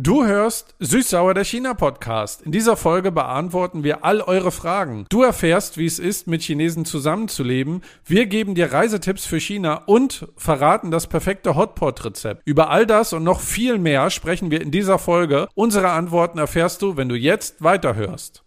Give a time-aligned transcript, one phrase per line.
[0.00, 2.42] Du hörst Süßsauer der China Podcast.
[2.42, 5.06] In dieser Folge beantworten wir all eure Fragen.
[5.08, 7.82] Du erfährst, wie es ist, mit Chinesen zusammenzuleben.
[8.04, 12.42] Wir geben dir Reisetipps für China und verraten das perfekte Hotpot-Rezept.
[12.44, 15.48] Über all das und noch viel mehr sprechen wir in dieser Folge.
[15.56, 18.44] Unsere Antworten erfährst du, wenn du jetzt weiterhörst.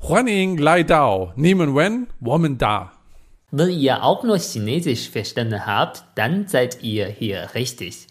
[0.00, 2.92] Huaning Lai Dao, Niemen Wen, Woman Da.
[3.52, 8.06] Wenn ihr auch nur Chinesisch verstanden habt, dann seid ihr hier richtig.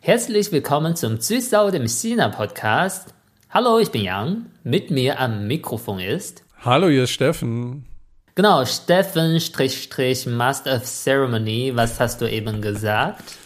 [0.00, 3.14] Herzlich willkommen zum Süßsau dem China-Podcast.
[3.48, 4.46] Hallo, ich bin Yang.
[4.64, 6.44] Mit mir am Mikrofon ist.
[6.60, 7.86] Hallo, ist Steffen.
[8.34, 11.72] Genau, Steffen Strich Strich Master of Ceremony.
[11.74, 13.38] Was hast du eben gesagt?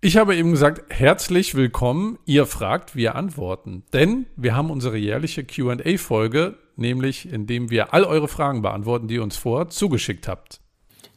[0.00, 2.18] Ich habe eben gesagt, herzlich willkommen.
[2.26, 3.84] Ihr fragt, wir antworten.
[3.92, 9.22] Denn wir haben unsere jährliche QA-Folge, nämlich indem wir all eure Fragen beantworten, die ihr
[9.22, 10.63] uns vor zugeschickt habt.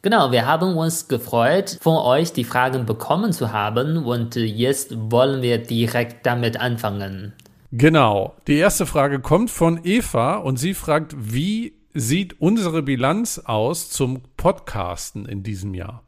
[0.02, 5.42] Genau, wir haben uns gefreut, von euch die Fragen bekommen zu haben und jetzt wollen
[5.42, 7.32] wir direkt damit anfangen.
[7.72, 8.34] Genau.
[8.46, 14.22] Die erste Frage kommt von Eva und sie fragt, wie sieht unsere Bilanz aus zum
[14.36, 16.02] Podcasten in diesem Jahr?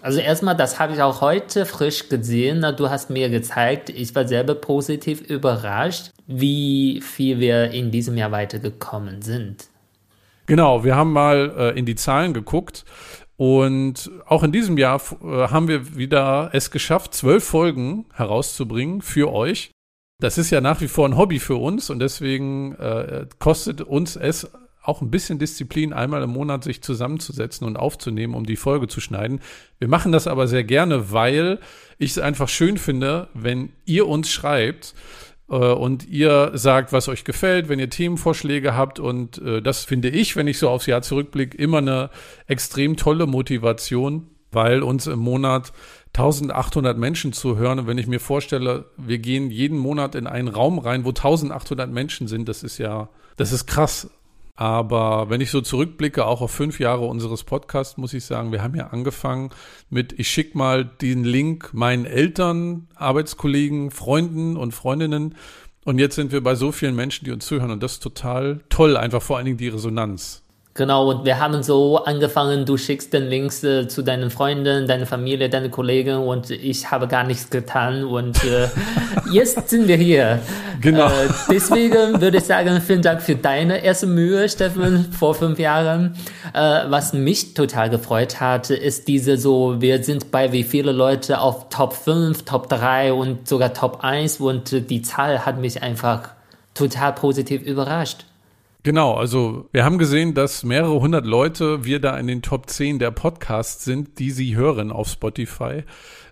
[0.00, 2.64] Also erstmal, das habe ich auch heute frisch gesehen.
[2.76, 8.32] Du hast mir gezeigt, ich war selber positiv überrascht, wie viel wir in diesem Jahr
[8.32, 9.68] weitergekommen sind.
[10.46, 12.84] Genau, wir haben mal äh, in die Zahlen geguckt.
[13.42, 19.32] Und auch in diesem Jahr äh, haben wir wieder es geschafft, zwölf Folgen herauszubringen für
[19.32, 19.72] euch.
[20.20, 24.14] Das ist ja nach wie vor ein Hobby für uns und deswegen äh, kostet uns
[24.14, 24.48] es
[24.80, 29.00] auch ein bisschen Disziplin, einmal im Monat sich zusammenzusetzen und aufzunehmen, um die Folge zu
[29.00, 29.40] schneiden.
[29.80, 31.58] Wir machen das aber sehr gerne, weil
[31.98, 34.94] ich es einfach schön finde, wenn ihr uns schreibt
[35.56, 38.98] und ihr sagt, was euch gefällt, wenn ihr Themenvorschläge habt.
[38.98, 42.10] Und äh, das finde ich, wenn ich so aufs Jahr zurückblicke, immer eine
[42.46, 45.72] extrem tolle Motivation, weil uns im Monat
[46.14, 47.80] 1800 Menschen zuhören.
[47.80, 51.90] Und wenn ich mir vorstelle, wir gehen jeden Monat in einen Raum rein, wo 1800
[51.90, 54.10] Menschen sind, das ist ja, das ist krass.
[54.62, 58.62] Aber wenn ich so zurückblicke, auch auf fünf Jahre unseres Podcasts, muss ich sagen, wir
[58.62, 59.50] haben ja angefangen
[59.90, 65.34] mit, ich schicke mal den Link meinen Eltern, Arbeitskollegen, Freunden und Freundinnen.
[65.84, 67.72] Und jetzt sind wir bei so vielen Menschen, die uns zuhören.
[67.72, 70.41] Und das ist total toll, einfach vor allen Dingen die Resonanz.
[70.74, 75.04] Genau, und wir haben so angefangen, du schickst den Links äh, zu deinen Freunden, deine
[75.04, 78.68] Familie, deine Kollegen und ich habe gar nichts getan und äh,
[79.30, 80.38] jetzt sind wir hier.
[80.80, 81.08] Genau.
[81.08, 86.14] Äh, deswegen würde ich sagen, vielen Dank für deine erste Mühe, Steffen, vor fünf Jahren.
[86.54, 91.42] Äh, was mich total gefreut hat, ist diese so, wir sind bei wie viele Leute
[91.42, 96.30] auf Top 5, Top 3 und sogar Top 1 und die Zahl hat mich einfach
[96.72, 98.24] total positiv überrascht.
[98.84, 102.98] Genau, also wir haben gesehen, dass mehrere hundert Leute wir da in den Top 10
[102.98, 105.84] der Podcasts sind, die sie hören auf Spotify.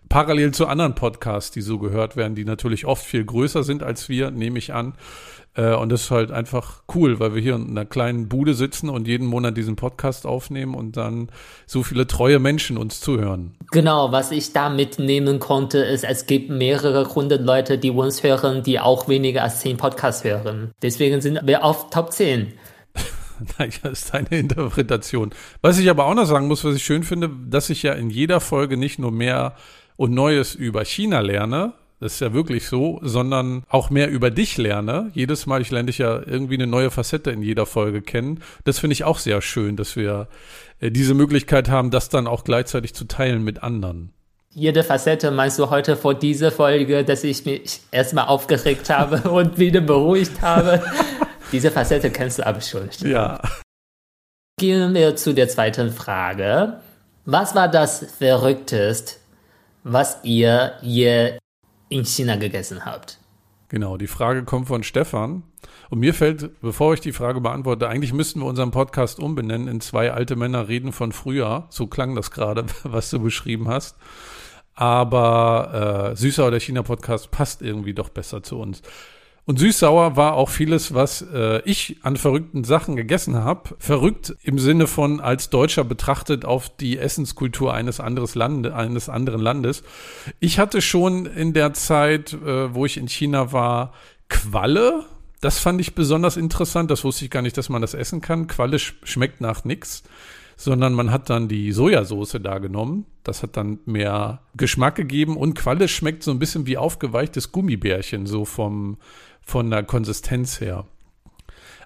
[0.09, 4.09] Parallel zu anderen Podcasts, die so gehört werden, die natürlich oft viel größer sind als
[4.09, 4.95] wir, nehme ich an.
[5.55, 8.89] Äh, und das ist halt einfach cool, weil wir hier in einer kleinen Bude sitzen
[8.89, 11.31] und jeden Monat diesen Podcast aufnehmen und dann
[11.67, 13.55] so viele treue Menschen uns zuhören.
[13.71, 18.63] Genau, was ich da mitnehmen konnte, ist, es gibt mehrere hundert Leute, die uns hören,
[18.63, 20.73] die auch weniger als zehn Podcasts hören.
[20.83, 22.53] Deswegen sind wir auf Top 10.
[23.59, 25.31] Naja, ist deine Interpretation.
[25.63, 28.11] Was ich aber auch noch sagen muss, was ich schön finde, dass ich ja in
[28.11, 29.55] jeder Folge nicht nur mehr
[29.97, 34.57] und Neues über China lerne, das ist ja wirklich so, sondern auch mehr über dich
[34.57, 35.11] lerne.
[35.13, 38.43] Jedes Mal, ich lerne dich ja irgendwie eine neue Facette in jeder Folge kennen.
[38.65, 40.29] Das finde ich auch sehr schön, dass wir
[40.81, 44.15] äh, diese Möglichkeit haben, das dann auch gleichzeitig zu teilen mit anderen.
[44.53, 49.59] Jede Facette meinst du heute vor dieser Folge, dass ich mich erstmal aufgeregt habe und
[49.59, 50.83] wieder beruhigt habe?
[51.53, 52.89] Diese Facette kennst du aber schon.
[53.03, 53.41] Ja.
[54.59, 56.81] Gehen wir zu der zweiten Frage.
[57.27, 59.17] Was war das Verrückteste,
[59.85, 61.39] was ihr je
[61.91, 63.19] in China gegessen habt.
[63.69, 65.45] Genau, die Frage kommt von Stefan.
[65.91, 69.81] Und mir fällt, bevor ich die Frage beantworte, eigentlich müssten wir unseren Podcast umbenennen in
[69.81, 71.67] zwei alte Männer reden von früher.
[71.71, 73.97] So klang das gerade, was du beschrieben hast.
[74.75, 78.83] Aber äh, Süßer oder China-Podcast passt irgendwie doch besser zu uns.
[79.47, 83.75] Und süß-sauer war auch vieles, was äh, ich an verrückten Sachen gegessen habe.
[83.79, 89.41] Verrückt im Sinne von als Deutscher betrachtet auf die Essenskultur eines, anderes Lande, eines anderen
[89.41, 89.83] Landes.
[90.39, 93.93] Ich hatte schon in der Zeit, äh, wo ich in China war,
[94.29, 95.05] Qualle.
[95.41, 96.91] Das fand ich besonders interessant.
[96.91, 98.47] Das wusste ich gar nicht, dass man das essen kann.
[98.47, 100.05] Qualle sch schmeckt nach nix
[100.61, 103.07] sondern man hat dann die Sojasauce da genommen.
[103.25, 108.27] Das hat dann mehr Geschmack gegeben und Qualle schmeckt so ein bisschen wie aufgeweichtes Gummibärchen,
[108.27, 108.99] so vom,
[109.51, 110.87] von der Konsistenz her.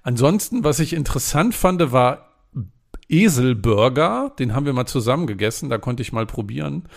[0.02, 2.28] Ansonsten, was ich interessant fand, war
[3.08, 4.32] Eselburger.
[4.38, 6.88] Den haben wir mal zusammen gegessen, da konnte ich mal probieren.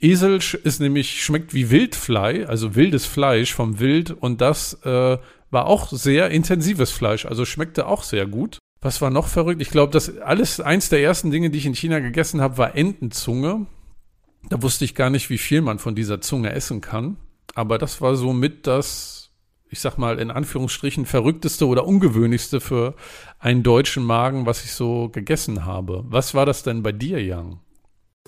[0.00, 5.18] Esel ist nämlich, schmeckt wie Wildfleisch, also wildes Fleisch vom Wild und das äh,
[5.50, 8.58] war auch sehr intensives Fleisch, also schmeckte auch sehr gut.
[8.82, 9.62] Was war noch verrückt?
[9.62, 12.76] Ich glaube, das alles, eins der ersten Dinge, die ich in China gegessen habe, war
[12.76, 13.66] Entenzunge.
[14.50, 17.16] Da wusste ich gar nicht, wie viel man von dieser Zunge essen kann.
[17.54, 19.13] Aber das war so mit das,
[19.74, 22.94] ich sag mal, in Anführungsstrichen verrückteste oder ungewöhnlichste für
[23.40, 26.04] einen deutschen Magen, was ich so gegessen habe.
[26.06, 27.58] Was war das denn bei dir, Yang?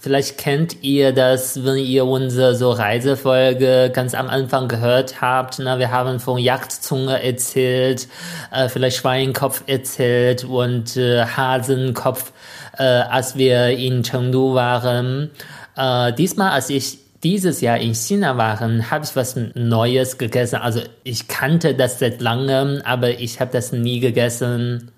[0.01, 5.61] Vielleicht kennt ihr das, wenn ihr unsere so Reisefolge ganz am Anfang gehört habt.
[5.61, 5.79] Ne?
[5.79, 8.09] Wir haben von Jagdzunge erzählt,
[8.51, 12.33] äh, vielleicht Schweinkopf erzählt und äh, Hasenkopf,
[12.77, 15.31] äh, als wir in Chengdu waren.
[15.77, 20.57] Äh, diesmal, als ich dieses Jahr in China war, habe ich was Neues gegessen.
[20.57, 24.93] Also ich kannte das seit langem, aber ich habe das nie gegessen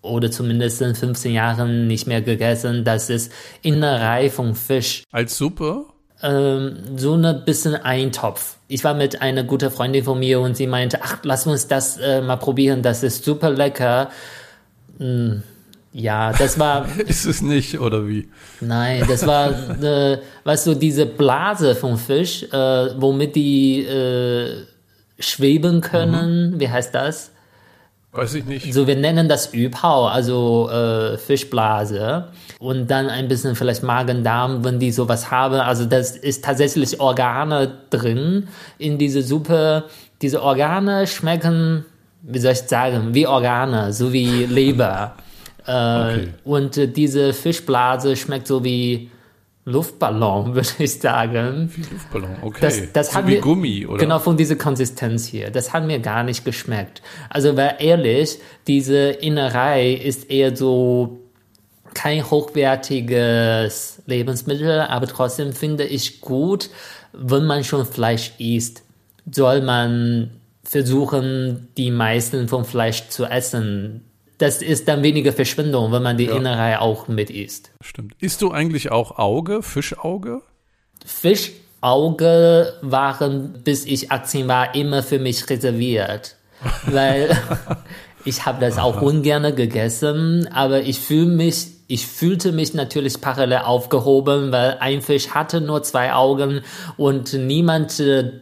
[0.00, 2.84] oder zumindest in 15 Jahren nicht mehr gegessen.
[2.84, 3.32] Das ist
[3.62, 5.02] Innerei von Fisch.
[5.10, 5.86] Als Suppe?
[6.22, 8.54] Ähm, so ein bisschen Eintopf.
[8.68, 11.96] Ich war mit einer guten Freundin von mir und sie meinte, ach, lass uns das
[11.96, 14.10] äh, mal probieren, das ist super lecker.
[14.98, 15.42] Hm,
[15.96, 16.88] ja, das war.
[17.06, 18.28] ist es nicht, oder wie?
[18.60, 19.50] Nein, das war,
[19.80, 24.64] äh, weißt du, diese Blase vom Fisch, äh, womit die äh,
[25.20, 26.50] schweben können.
[26.50, 26.60] Mhm.
[26.60, 27.30] Wie heißt das?
[28.10, 28.74] Weiß ich nicht.
[28.74, 32.26] So, wir nennen das Übhau, also äh, Fischblase.
[32.58, 35.60] Und dann ein bisschen vielleicht Magen-Darm, wenn die sowas haben.
[35.60, 38.48] Also das ist tatsächlich Organe drin
[38.78, 39.84] in diese Suppe.
[40.22, 41.84] Diese Organe schmecken,
[42.22, 45.14] wie soll ich sagen, wie Organe, so wie Leber.
[45.66, 46.28] Äh, okay.
[46.44, 49.10] Und äh, diese Fischblase schmeckt so wie
[49.64, 51.70] Luftballon, würde ich sagen.
[51.74, 52.58] Wie Luftballon, okay.
[52.60, 53.98] Das, das so hat wie mir, Gummi, oder?
[53.98, 55.50] Genau, von dieser Konsistenz hier.
[55.50, 57.02] Das hat mir gar nicht geschmeckt.
[57.30, 61.20] Also, weil ehrlich, diese Innerei ist eher so
[61.94, 66.68] kein hochwertiges Lebensmittel, aber trotzdem finde ich gut,
[67.12, 68.82] wenn man schon Fleisch isst,
[69.30, 70.30] soll man
[70.64, 74.02] versuchen, die meisten vom Fleisch zu essen
[74.38, 76.36] das ist dann weniger Verschwendung, wenn man die ja.
[76.36, 77.70] Innerei auch mit isst.
[77.80, 78.14] Stimmt.
[78.20, 80.42] Isst du eigentlich auch Auge, Fischauge?
[81.04, 86.36] Fischauge waren, bis ich 18 war, immer für mich reserviert.
[86.86, 87.36] weil
[88.24, 93.58] ich habe das auch ungern gegessen, aber ich fühle mich ich fühlte mich natürlich parallel
[93.58, 96.62] aufgehoben, weil ein Fisch hatte nur zwei Augen
[96.96, 98.32] und niemand äh,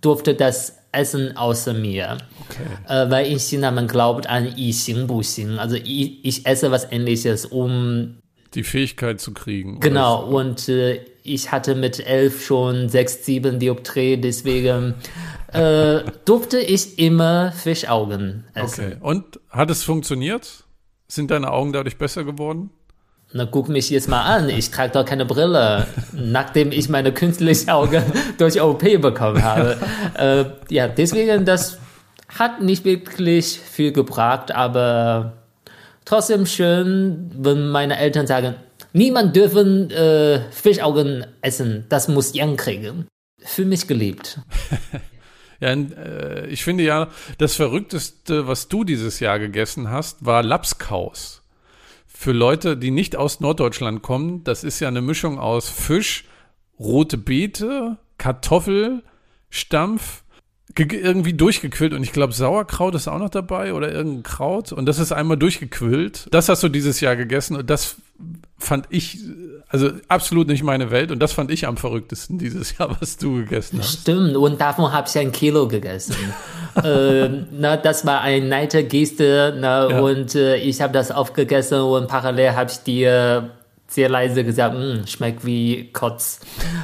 [0.00, 2.18] durfte das essen außer mir.
[2.48, 2.62] Okay.
[2.88, 5.58] Äh, weil in China man glaubt an I Xing Bu Xing.
[5.58, 8.16] Also ich, ich esse was ähnliches, um
[8.54, 9.80] die Fähigkeit zu kriegen.
[9.80, 14.94] Genau, und äh, ich hatte mit elf schon sechs, sieben Dioptrien, deswegen
[15.52, 18.84] äh, durfte ich immer Fischaugen essen.
[18.84, 20.64] Okay, und hat es funktioniert?
[21.08, 22.70] Sind deine Augen dadurch besser geworden?
[23.32, 27.74] Na, guck mich jetzt mal an, ich trage doch keine Brille, nachdem ich meine künstliche
[27.74, 28.04] Auge
[28.38, 29.76] durch OP bekommen habe.
[30.16, 31.78] äh, ja, deswegen, das
[32.28, 35.42] hat nicht wirklich viel gebracht, aber
[36.04, 38.54] trotzdem schön, wenn meine Eltern sagen,
[38.92, 43.06] niemand dürfen äh, Fischaugen essen, das muss Yang kriegen.
[43.42, 44.40] Für mich geliebt.
[45.58, 47.08] Ja, äh, ich finde ja,
[47.38, 51.45] das Verrückteste, was du dieses Jahr gegessen hast, war Lapskaus
[52.18, 56.24] für Leute, die nicht aus Norddeutschland kommen, das ist ja eine Mischung aus Fisch,
[56.80, 59.04] rote Beete, Kartoffel,
[59.50, 60.24] Stampf,
[60.78, 64.98] irgendwie durchgequillt und ich glaube Sauerkraut ist auch noch dabei oder irgendein Kraut und das
[64.98, 66.28] ist einmal durchgequillt.
[66.30, 67.96] Das hast du dieses Jahr gegessen und das
[68.58, 69.18] fand ich
[69.68, 73.36] also absolut nicht meine Welt und das fand ich am verrücktesten dieses Jahr, was du
[73.36, 74.02] gegessen hast.
[74.02, 76.14] Stimmt und davon habe ich ein Kilo gegessen.
[76.82, 80.00] äh, na, das war eine nette Geste na, ja.
[80.00, 83.50] und äh, ich habe das aufgegessen und parallel habe ich dir
[83.88, 86.40] sehr leise gesagt, hm, schmeckt wie Kotz.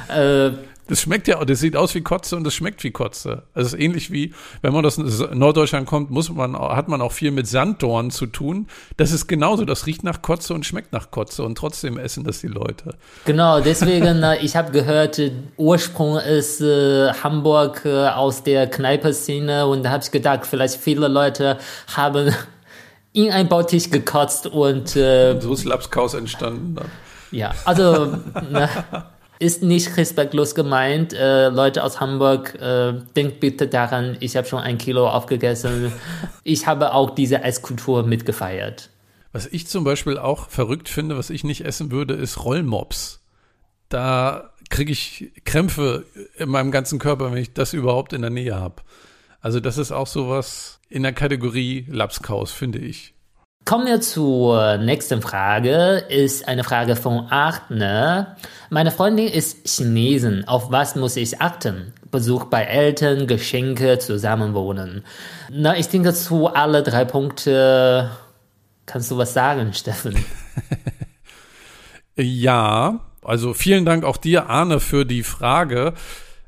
[0.07, 0.51] Äh,
[0.87, 3.43] das schmeckt ja, das sieht aus wie Kotze und das schmeckt wie Kotze.
[3.53, 7.11] Also es ist ähnlich wie, wenn man aus Norddeutschland kommt, muss man, hat man auch
[7.11, 8.67] viel mit Sanddorn zu tun.
[8.97, 12.41] Das ist genauso, das riecht nach Kotze und schmeckt nach Kotze und trotzdem essen das
[12.41, 12.95] die Leute.
[13.25, 15.21] Genau, deswegen, ich habe gehört,
[15.57, 21.07] Ursprung ist äh, Hamburg äh, aus der Kneipe-Szene und da habe ich gedacht, vielleicht viele
[21.07, 21.57] Leute
[21.95, 22.33] haben
[23.13, 26.75] in ein Bautisch gekotzt und äh, so ist Lapskaus entstanden.
[26.75, 26.91] Dann.
[27.31, 28.17] Ja, also
[28.51, 28.69] na,
[29.39, 31.13] ist nicht respektlos gemeint.
[31.13, 35.91] Äh, Leute aus Hamburg, äh, denkt bitte daran, ich habe schon ein Kilo aufgegessen.
[36.43, 38.89] ich habe auch diese Esskultur mitgefeiert.
[39.31, 43.21] Was ich zum Beispiel auch verrückt finde, was ich nicht essen würde, ist Rollmops.
[43.89, 46.05] Da kriege ich Krämpfe
[46.37, 48.81] in meinem ganzen Körper, wenn ich das überhaupt in der Nähe habe.
[49.41, 53.13] Also das ist auch sowas in der Kategorie Lapskaus, finde ich.
[53.65, 56.03] Kommen wir zur nächsten Frage.
[56.09, 58.35] Ist eine Frage von Achtner.
[58.69, 60.45] Meine Freundin ist Chinesin.
[60.47, 61.93] Auf was muss ich achten?
[62.11, 65.05] Besuch bei Eltern, Geschenke, Zusammenwohnen.
[65.49, 68.11] Na, ich denke, zu alle drei Punkte
[68.85, 70.25] kannst du was sagen, Steffen.
[72.17, 75.93] ja, also vielen Dank auch dir, Arne, für die Frage.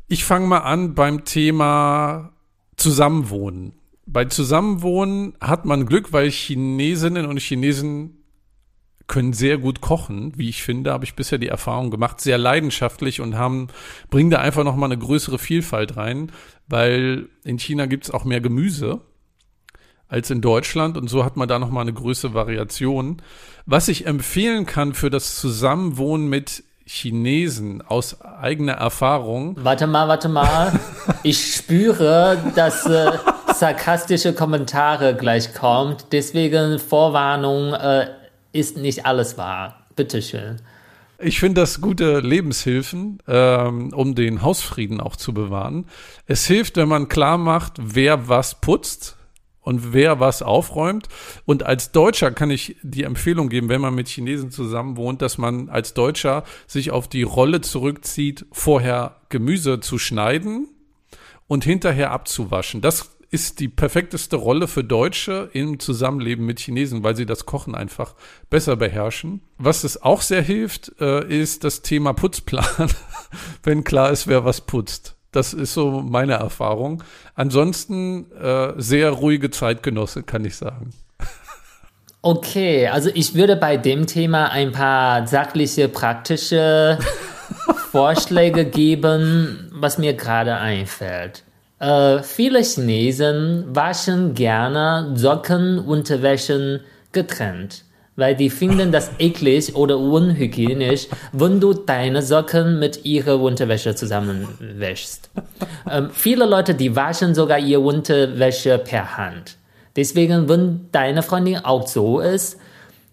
[0.09, 2.33] Ich fange mal an beim Thema
[2.75, 3.73] Zusammenwohnen
[4.05, 8.23] bei Zusammenwohnen hat man Glück, weil Chinesinnen und Chinesen
[9.07, 13.21] können sehr gut kochen, wie ich finde, habe ich bisher die Erfahrung gemacht, sehr leidenschaftlich
[13.21, 13.67] und haben,
[14.09, 16.31] bringen da einfach nochmal eine größere Vielfalt rein,
[16.67, 19.01] weil in China gibt's auch mehr Gemüse
[20.07, 23.21] als in Deutschland und so hat man da nochmal eine größere Variation.
[23.65, 29.55] Was ich empfehlen kann für das Zusammenwohnen mit Chinesen aus eigener Erfahrung.
[29.59, 30.79] Warte mal, warte mal.
[31.23, 33.11] Ich spüre, dass äh,
[33.53, 36.07] sarkastische Kommentare gleich kommt.
[36.11, 38.09] Deswegen Vorwarnung äh,
[38.51, 39.87] ist nicht alles wahr.
[39.95, 40.57] Bitteschön.
[41.17, 45.85] Ich finde das gute Lebenshilfen, ähm, um den Hausfrieden auch zu bewahren.
[46.27, 49.17] Es hilft, wenn man klar macht, wer was putzt
[49.65, 51.09] und wer was aufräumt.
[51.45, 55.37] Und als Deutscher kann ich die Empfehlung geben, wenn man mit Chinesen zusammen wohnt, dass
[55.37, 60.69] man als Deutscher sich auf die Rolle zurückzieht, vorher Gemüse zu schneiden
[61.47, 62.81] und hinterher abzuwaschen.
[62.81, 67.73] Das ist die perfekteste Rolle für Deutsche im Zusammenleben mit Chinesen, weil sie das Kochen
[67.73, 68.13] einfach
[68.51, 69.41] besser beherrschen.
[69.57, 72.89] Was es auch sehr hilft, äh, ist das Thema Putzplan,
[73.63, 75.14] wenn klar ist, wer was putzt.
[75.35, 77.03] Das ist so meine Erfahrung.
[77.35, 80.91] Ansonsten äh, sehr ruhige Zeitgenosse, kann ich sagen.
[82.21, 86.97] Okay, also ich würde bei dem Thema ein paar sachliche, praktische
[87.91, 91.43] Vorschläge geben, was mir gerade einfällt.
[91.79, 96.79] Äh, viele Chinesen waschen gerne Socken, Unterwäschen
[97.11, 97.84] getrennt
[98.15, 105.29] weil die finden das eklig oder unhygienisch, wenn du deine Socken mit ihrer Unterwäsche zusammenwäschst.
[105.89, 109.57] Ähm, viele Leute, die waschen sogar ihre Unterwäsche per Hand.
[109.95, 112.57] Deswegen, wenn deine Freundin auch so ist,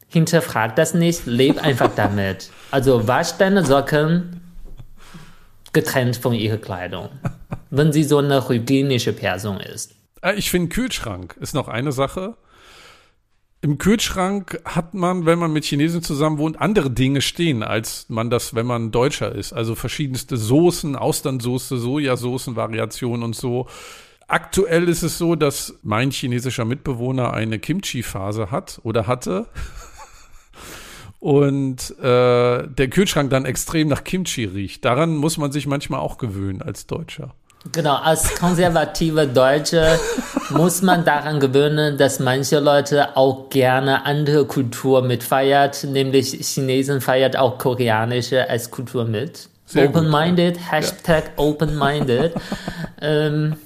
[0.08, 2.50] hinterfrag das nicht, leb einfach damit.
[2.70, 4.40] Also wasch deine Socken
[5.72, 7.08] getrennt von ihrer Kleidung,
[7.70, 9.94] wenn sie so eine hygienische Person ist.
[10.22, 12.34] Äh, ich finde, Kühlschrank ist noch eine Sache.
[13.64, 18.28] Im Kühlschrank hat man, wenn man mit Chinesen zusammen wohnt, andere Dinge stehen, als man
[18.28, 19.52] das, wenn man Deutscher ist.
[19.52, 23.68] Also verschiedenste Soßen, Austernsoße, Sojasoßen, Variationen und so.
[24.26, 29.46] Aktuell ist es so, dass mein chinesischer Mitbewohner eine Kimchi-Phase hat oder hatte.
[31.20, 34.84] Und äh, der Kühlschrank dann extrem nach Kimchi riecht.
[34.84, 37.36] Daran muss man sich manchmal auch gewöhnen als Deutscher.
[37.70, 39.98] Genau, als konservative Deutsche
[40.50, 47.36] muss man daran gewöhnen, dass manche Leute auch gerne andere Kultur mitfeiert, nämlich Chinesen feiert
[47.36, 49.48] auch koreanische als Kultur mit.
[49.74, 51.44] Open-minded, Hashtag ja.
[51.44, 52.34] open-minded.
[53.00, 53.56] ähm,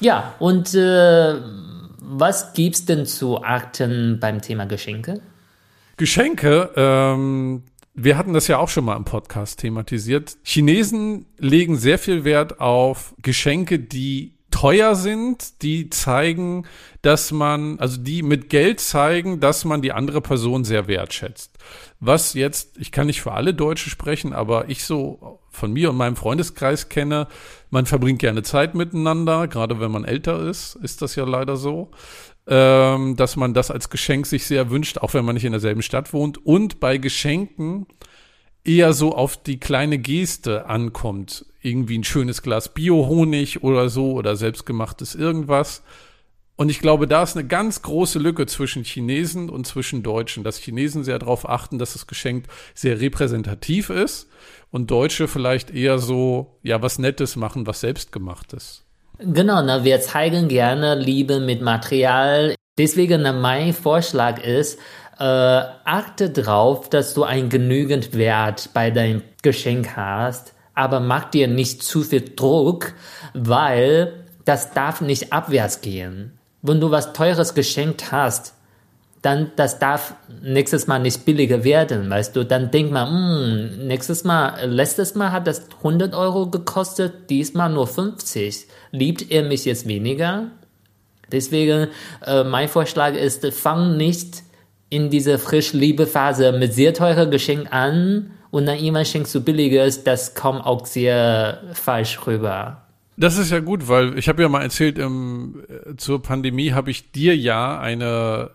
[0.00, 1.34] ja, und äh,
[2.00, 5.20] was gibt's denn zu achten beim Thema Geschenke?
[5.96, 7.62] Geschenke, ähm,
[7.94, 10.36] wir hatten das ja auch schon mal im Podcast thematisiert.
[10.42, 16.66] Chinesen legen sehr viel Wert auf Geschenke, die teuer sind, die zeigen,
[17.02, 21.56] dass man, also die mit Geld zeigen, dass man die andere Person sehr wertschätzt.
[22.00, 25.96] Was jetzt, ich kann nicht für alle Deutsche sprechen, aber ich so von mir und
[25.96, 27.26] meinem Freundeskreis kenne,
[27.70, 31.90] man verbringt gerne Zeit miteinander, gerade wenn man älter ist, ist das ja leider so
[32.50, 35.82] ähm, dass man das als Geschenk sich sehr wünscht, auch wenn man nicht in derselben
[35.82, 36.44] Stadt wohnt.
[36.44, 37.86] Und bei Geschenken
[38.64, 41.46] eher so auf die kleine Geste ankommt.
[41.62, 45.82] Irgendwie ein schönes Glas Biohonig oder so oder selbstgemachtes irgendwas.
[46.56, 50.58] Und ich glaube, da ist eine ganz große Lücke zwischen Chinesen und zwischen Deutschen, dass
[50.58, 54.28] Chinesen sehr darauf achten, dass das Geschenk sehr repräsentativ ist
[54.70, 58.84] und Deutsche vielleicht eher so, ja, was Nettes machen, was selbstgemachtes.
[59.22, 62.54] Genau, ne, wir zeigen gerne Liebe mit Material.
[62.78, 64.78] Deswegen ne, mein Vorschlag ist,
[65.18, 71.48] äh, achte darauf, dass du einen genügend Wert bei deinem Geschenk hast, aber mach dir
[71.48, 72.94] nicht zu viel Druck,
[73.34, 76.38] weil das darf nicht abwärts gehen.
[76.62, 78.54] Wenn du was Teures geschenkt hast,
[79.22, 82.44] dann das darf nächstes Mal nicht billiger werden, weißt du.
[82.44, 87.86] Dann denk mal, hm, nächstes Mal, letztes Mal hat das 100 Euro gekostet, diesmal nur
[87.86, 88.66] 50.
[88.92, 90.46] Liebt er mich jetzt weniger?
[91.30, 91.88] Deswegen,
[92.26, 94.42] äh, mein Vorschlag ist, fang nicht
[94.88, 100.34] in diese Frisch-Liebe-Phase mit sehr teuren Geschenken an und dann irgendwann schenkst du billiges, das
[100.34, 102.82] kommt auch sehr falsch rüber.
[103.16, 106.90] Das ist ja gut, weil ich habe ja mal erzählt, im, äh, zur Pandemie habe
[106.90, 108.50] ich dir ja eine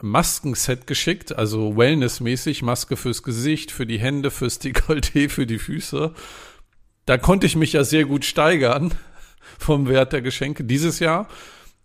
[0.00, 6.12] Maskenset geschickt, also wellnessmäßig, Maske fürs Gesicht, für die Hände, fürs Dekolleté, für die Füße.
[7.06, 8.94] Da konnte ich mich ja sehr gut steigern
[9.58, 10.64] vom Wert der Geschenke.
[10.64, 11.28] Dieses Jahr,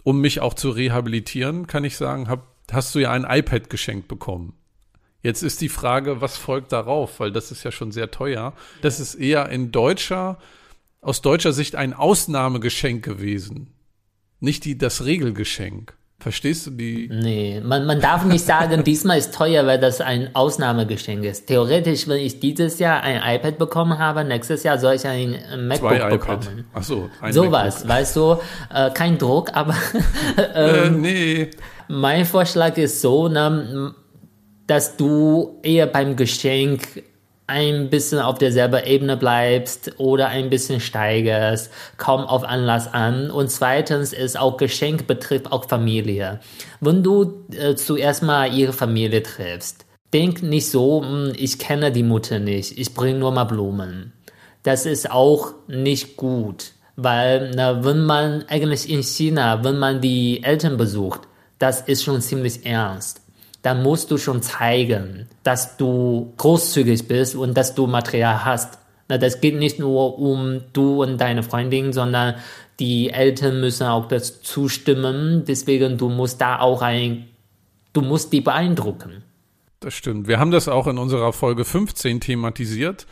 [0.04, 4.08] um mich auch zu rehabilitieren, kann ich sagen, hab, hast du ja ein iPad geschenkt
[4.08, 4.54] bekommen.
[5.24, 8.54] Jetzt ist die Frage, was folgt darauf, weil das ist ja schon sehr teuer.
[8.82, 10.40] Das ist eher in deutscher,
[11.00, 13.74] aus deutscher Sicht ein Ausnahmegeschenk gewesen.
[14.40, 15.96] Nicht die, das Regelgeschenk.
[16.22, 17.10] Verstehst du die?
[17.12, 21.48] Nee, man, man darf nicht sagen, diesmal ist teuer, weil das ein Ausnahmegeschenk ist.
[21.48, 25.36] Theoretisch, wenn ich dieses Jahr ein iPad bekommen habe, nächstes Jahr soll ich ein
[25.68, 26.66] MacBook Zwei bekommen.
[26.74, 28.38] Ach so, ein Sowas, weißt du,
[28.72, 29.74] äh, kein Druck, aber
[30.38, 31.50] äh, ähm, nee.
[31.88, 33.96] Mein Vorschlag ist so, ne,
[34.68, 37.04] dass du eher beim Geschenk
[37.52, 43.30] ein bisschen auf derselben Ebene bleibst oder ein bisschen steigerst, kaum auf Anlass an.
[43.30, 46.40] Und zweitens ist auch Geschenk betrifft auch Familie.
[46.80, 52.04] Wenn du äh, zuerst mal ihre Familie triffst, denk nicht so, hm, ich kenne die
[52.04, 54.14] Mutter nicht, ich bringe nur mal Blumen.
[54.64, 60.44] Das ist auch nicht gut, weil na, wenn man eigentlich in China, wenn man die
[60.44, 61.22] Eltern besucht,
[61.60, 63.21] das ist schon ziemlich ernst
[63.62, 68.80] dann musst du schon zeigen, dass du großzügig bist und dass du Material hast.
[69.08, 72.36] Das geht nicht nur um du und deine Freundin, sondern
[72.80, 75.44] die Eltern müssen auch das zustimmen.
[75.46, 77.28] Deswegen, du musst da auch ein,
[77.94, 79.24] du musst die beeindrucken.
[79.82, 80.28] Das stimmt.
[80.28, 83.06] Wir haben das auch in unserer Folge 15 thematisiert.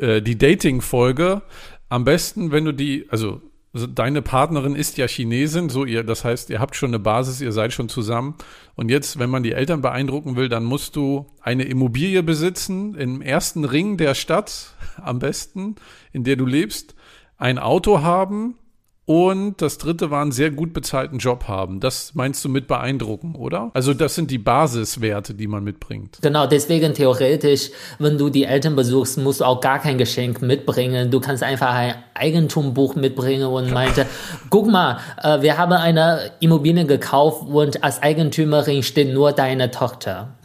[0.00, 1.42] Äh, die Dating-Folge.
[1.88, 3.40] Am besten, wenn du die, also
[3.74, 7.40] also deine Partnerin ist ja Chinesin, so ihr, das heißt, ihr habt schon eine Basis,
[7.40, 8.36] ihr seid schon zusammen.
[8.74, 13.22] Und jetzt, wenn man die Eltern beeindrucken will, dann musst du eine Immobilie besitzen im
[13.22, 15.76] ersten Ring der Stadt, am besten,
[16.12, 16.94] in der du lebst,
[17.38, 18.58] ein Auto haben
[19.04, 21.80] und das dritte war einen sehr gut bezahlten Job haben.
[21.80, 23.72] Das meinst du mit beeindrucken, oder?
[23.74, 26.18] Also das sind die Basiswerte, die man mitbringt.
[26.22, 31.10] Genau, deswegen theoretisch, wenn du die Eltern besuchst, musst du auch gar kein Geschenk mitbringen.
[31.10, 34.06] Du kannst einfach ein Eigentumbuch mitbringen und meinte,
[34.50, 40.36] guck mal, äh, wir haben eine Immobilie gekauft und als Eigentümerin steht nur deine Tochter.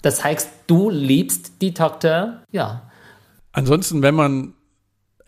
[0.00, 2.90] Das heißt, du liebst die Tochter, ja.
[3.52, 4.54] Ansonsten, wenn man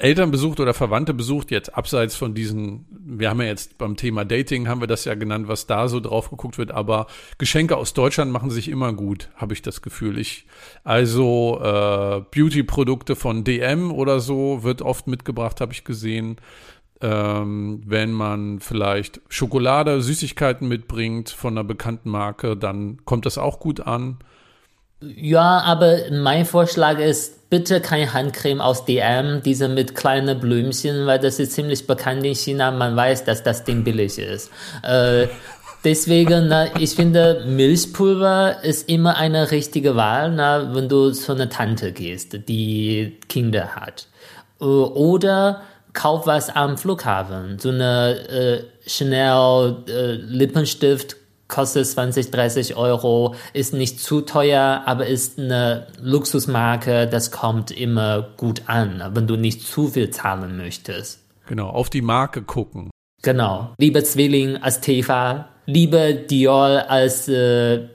[0.02, 4.24] Eltern besucht oder Verwandte besucht, jetzt abseits von diesen, wir haben ja jetzt beim Thema
[4.24, 7.06] Dating, haben wir das ja genannt, was da so drauf geguckt wird, aber
[7.38, 10.18] Geschenke aus Deutschland machen sich immer gut, habe ich das Gefühl.
[10.18, 10.46] Ich,
[10.82, 16.36] also äh, Beauty-Produkte von DM oder so wird oft mitgebracht, habe ich gesehen.
[17.00, 23.60] Ähm, wenn man vielleicht Schokolade, Süßigkeiten mitbringt von einer bekannten Marke, dann kommt das auch
[23.60, 24.18] gut an.
[25.00, 31.18] Ja, aber mein Vorschlag ist, bitte kein Handcreme aus DM, diese mit kleinen Blümchen, weil
[31.18, 32.70] das ist ziemlich bekannt in China.
[32.70, 34.50] Man weiß, dass das Ding billig ist.
[34.82, 35.26] Äh,
[35.84, 41.50] deswegen, na, ich finde, Milchpulver ist immer eine richtige Wahl, na, wenn du zu einer
[41.50, 44.06] Tante gehst, die Kinder hat.
[44.58, 45.60] Äh, oder
[45.92, 47.58] kauf was am Flughafen.
[47.58, 51.16] So eine äh, Chanel äh, Lippenstift
[51.52, 58.22] kostet 20, 30 Euro, ist nicht zu teuer, aber ist eine Luxusmarke, das kommt immer
[58.36, 61.20] gut an, wenn du nicht zu viel zahlen möchtest.
[61.46, 62.90] Genau, auf die Marke gucken.
[63.22, 67.88] Genau, lieber Zwilling als Teva, lieber Dior als äh,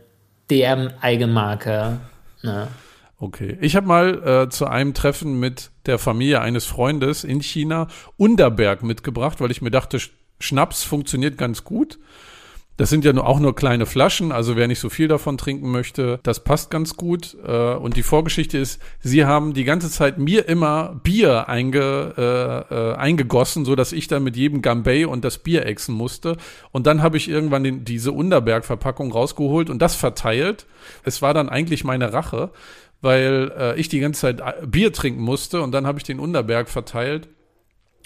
[0.49, 1.99] DM-Eigenmarke.
[2.43, 2.67] Ne?
[3.19, 3.57] Okay.
[3.61, 8.83] Ich habe mal äh, zu einem Treffen mit der Familie eines Freundes in China Unterberg
[8.83, 9.99] mitgebracht, weil ich mir dachte,
[10.39, 11.97] Schnaps funktioniert ganz gut.
[12.77, 15.71] Das sind ja nur, auch nur kleine Flaschen, also wer nicht so viel davon trinken
[15.71, 17.35] möchte, das passt ganz gut.
[17.43, 22.13] Äh, und die Vorgeschichte ist, sie haben die ganze Zeit mir immer Bier einge,
[22.69, 26.37] äh, äh, eingegossen, so dass ich dann mit jedem Gambay und das Bier exen musste.
[26.71, 30.67] Und dann habe ich irgendwann den, diese Unterberg-Verpackung rausgeholt und das verteilt.
[31.03, 32.51] Es war dann eigentlich meine Rache,
[33.01, 36.19] weil äh, ich die ganze Zeit äh, Bier trinken musste und dann habe ich den
[36.19, 37.27] Unterberg verteilt.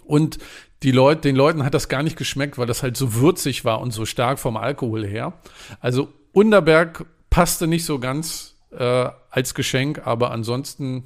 [0.05, 0.39] Und
[0.83, 3.81] die Leute, den Leuten hat das gar nicht geschmeckt, weil das halt so würzig war
[3.81, 5.33] und so stark vom Alkohol her.
[5.79, 11.03] Also Unterberg passte nicht so ganz äh, als Geschenk, aber ansonsten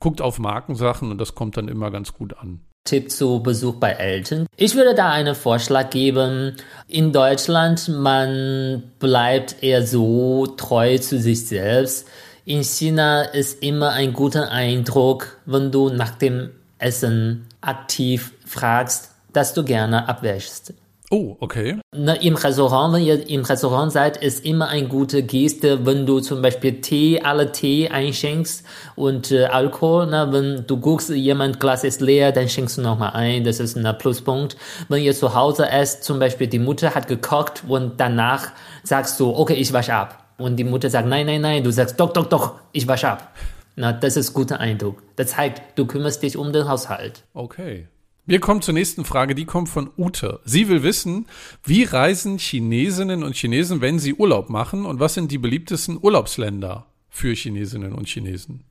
[0.00, 2.60] guckt auf Markensachen und das kommt dann immer ganz gut an.
[2.84, 4.46] Tipp zu Besuch bei Eltern.
[4.56, 6.56] Ich würde da einen Vorschlag geben.
[6.88, 12.08] In Deutschland, man bleibt eher so treu zu sich selbst.
[12.44, 19.54] In China ist immer ein guter Eindruck, wenn du nach dem Essen aktiv fragst, dass
[19.54, 20.74] du gerne abwäschst.
[21.14, 21.78] Oh, okay.
[21.94, 26.20] Na, Im Restaurant, wenn ihr im Restaurant seid, ist immer eine gute Geste, wenn du
[26.20, 28.64] zum Beispiel Tee, alle Tee einschenkst
[28.96, 30.06] und äh, Alkohol.
[30.06, 33.44] Na, wenn du guckst, jemand Glas ist leer, dann schenkst du nochmal ein.
[33.44, 34.56] Das ist ein Pluspunkt.
[34.88, 38.48] Wenn ihr zu Hause esst, zum Beispiel die Mutter hat gekocht und danach
[38.82, 40.24] sagst du, okay, ich wasche ab.
[40.38, 41.62] Und die Mutter sagt, nein, nein, nein.
[41.62, 43.34] Du sagst, doch, doch, doch, ich wasche ab.
[43.76, 45.02] Na, das ist guter Eindruck.
[45.16, 47.22] Das zeigt, du kümmerst dich um den Haushalt.
[47.34, 47.86] Okay.
[48.24, 50.38] Wir kommen zur nächsten Frage, die kommt von Ute.
[50.44, 51.26] Sie will wissen,
[51.64, 56.86] wie reisen Chinesinnen und Chinesen, wenn sie Urlaub machen und was sind die beliebtesten Urlaubsländer
[57.08, 58.62] für Chinesinnen und Chinesen?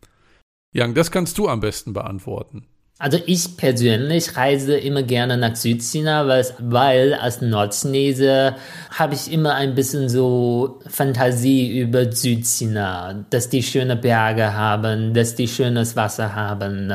[0.74, 2.66] Yang, das kannst du am besten beantworten.
[3.02, 8.54] Also ich persönlich reise immer gerne nach Südchina, weil als Nordchinese
[8.92, 15.34] habe ich immer ein bisschen so Fantasie über Südchina, dass die schöne Berge haben, dass
[15.34, 16.94] die schönes Wasser haben.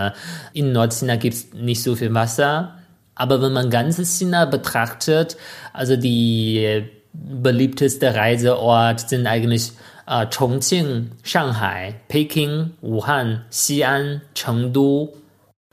[0.53, 2.79] In Nordchina gibt es nicht so viel Wasser,
[3.17, 5.37] aber wenn man ganzes China betrachtet,
[5.73, 9.73] also die beliebteste Reiseort sind eigentlich
[10.07, 15.13] äh, Chongqing, Shanghai, Peking, Wuhan, Xi'an, Chengdu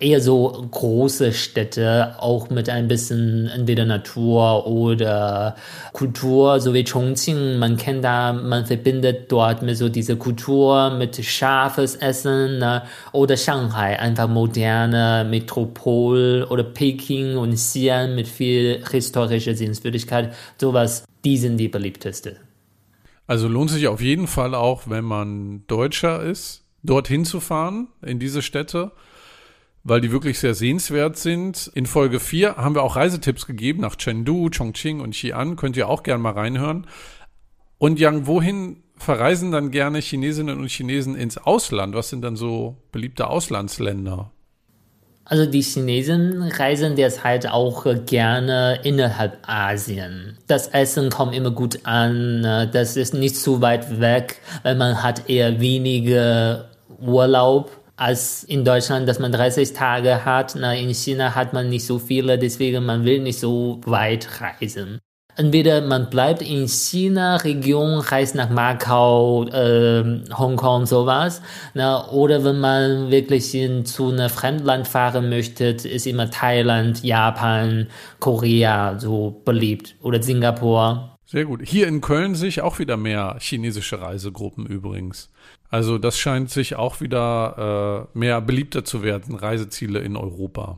[0.04, 5.56] eher so große Städte, auch mit ein bisschen entweder Natur oder
[5.94, 7.58] Kultur, so wie Chongqing.
[7.58, 12.84] Man kennt da, man verbindet dort mit so dieser Kultur, mit scharfes Essen ne?
[13.14, 20.34] oder Shanghai, einfach moderne Metropol oder Peking und Xi'an mit viel historischer Sehenswürdigkeit.
[20.60, 22.36] Sowas, die sind die beliebteste.
[23.26, 28.20] Also lohnt sich auf jeden Fall auch, wenn man Deutscher ist, dorthin zu fahren, in
[28.20, 28.92] diese Städte
[29.84, 31.70] weil die wirklich sehr sehenswert sind.
[31.74, 35.56] In Folge 4 haben wir auch Reisetipps gegeben nach Chengdu, Chongqing und Xi'an.
[35.56, 36.88] Könnt ihr auch gerne mal reinhören.
[37.78, 41.96] Und Yang, wohin verreisen dann gerne Chinesinnen und Chinesen ins Ausland?
[41.96, 44.32] Was sind dann so beliebte Auslandsländer?
[45.26, 50.38] Also die Chinesen reisen derzeit auch gerne innerhalb Asien.
[50.48, 55.30] Das Essen kommt immer gut an, das ist nicht zu weit weg, weil man hat
[55.30, 56.70] eher wenige
[57.00, 60.56] Urlaub als in Deutschland, dass man 30 Tage hat.
[60.56, 65.00] Na, in China hat man nicht so viele, deswegen man will nicht so weit reisen.
[65.36, 71.42] Entweder man bleibt in China-Region, reist nach Macau, äh, Hongkong, sowas.
[71.74, 77.88] Na, oder wenn man wirklich in, zu einem Fremdland fahren möchte, ist immer Thailand, Japan,
[78.20, 79.96] Korea so beliebt.
[80.04, 81.13] Oder Singapur.
[81.34, 81.62] Sehr gut.
[81.64, 85.32] Hier in Köln sehe ich auch wieder mehr chinesische Reisegruppen übrigens.
[85.68, 90.78] Also das scheint sich auch wieder äh, mehr beliebter zu werden, Reiseziele in Europa.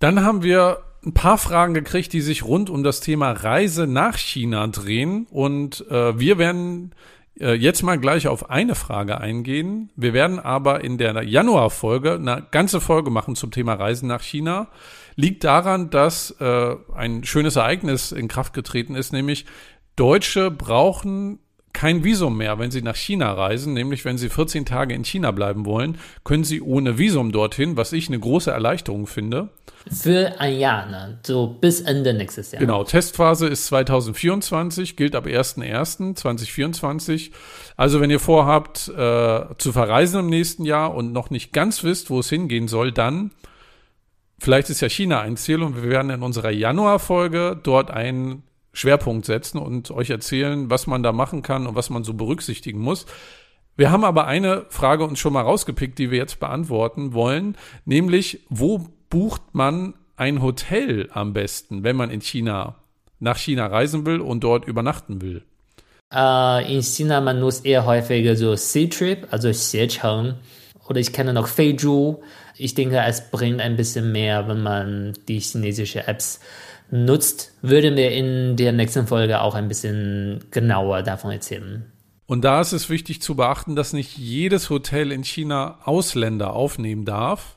[0.00, 4.16] Dann haben wir ein paar Fragen gekriegt, die sich rund um das Thema Reise nach
[4.16, 5.28] China drehen.
[5.30, 6.92] Und äh, wir werden
[7.38, 9.90] äh, jetzt mal gleich auf eine Frage eingehen.
[9.94, 14.66] Wir werden aber in der Januarfolge eine ganze Folge machen zum Thema Reisen nach China.
[15.20, 19.46] Liegt daran, dass äh, ein schönes Ereignis in Kraft getreten ist, nämlich
[19.96, 21.40] Deutsche brauchen
[21.72, 25.32] kein Visum mehr, wenn Sie nach China reisen, nämlich wenn Sie 14 Tage in China
[25.32, 29.48] bleiben wollen, können Sie ohne Visum dorthin, was ich eine große Erleichterung finde.
[29.90, 31.18] Für ein Jahr, ne?
[31.26, 32.60] so bis Ende nächstes Jahr.
[32.60, 37.32] Genau, Testphase ist 2024, gilt ab 1.1.2024.
[37.76, 42.08] Also wenn ihr vorhabt äh, zu verreisen im nächsten Jahr und noch nicht ganz wisst,
[42.08, 43.32] wo es hingehen soll, dann
[44.38, 49.26] vielleicht ist ja China ein Ziel und wir werden in unserer Januarfolge dort einen Schwerpunkt
[49.26, 53.06] setzen und euch erzählen, was man da machen kann und was man so berücksichtigen muss.
[53.76, 58.40] Wir haben aber eine Frage uns schon mal rausgepickt, die wir jetzt beantworten wollen, nämlich
[58.48, 62.76] wo bucht man ein Hotel am besten, wenn man in China
[63.20, 65.42] nach China reisen will und dort übernachten will?
[66.12, 70.34] Äh, in China man nutzt eher häufiger so C-Trip, also Xiecheng
[70.88, 72.22] oder ich kenne noch Feizhu.
[72.56, 76.40] Ich denke, es bringt ein bisschen mehr, wenn man die chinesische Apps
[76.90, 81.92] nutzt, würden wir in der nächsten Folge auch ein bisschen genauer davon erzählen.
[82.26, 87.04] Und da ist es wichtig zu beachten, dass nicht jedes Hotel in China Ausländer aufnehmen
[87.04, 87.56] darf.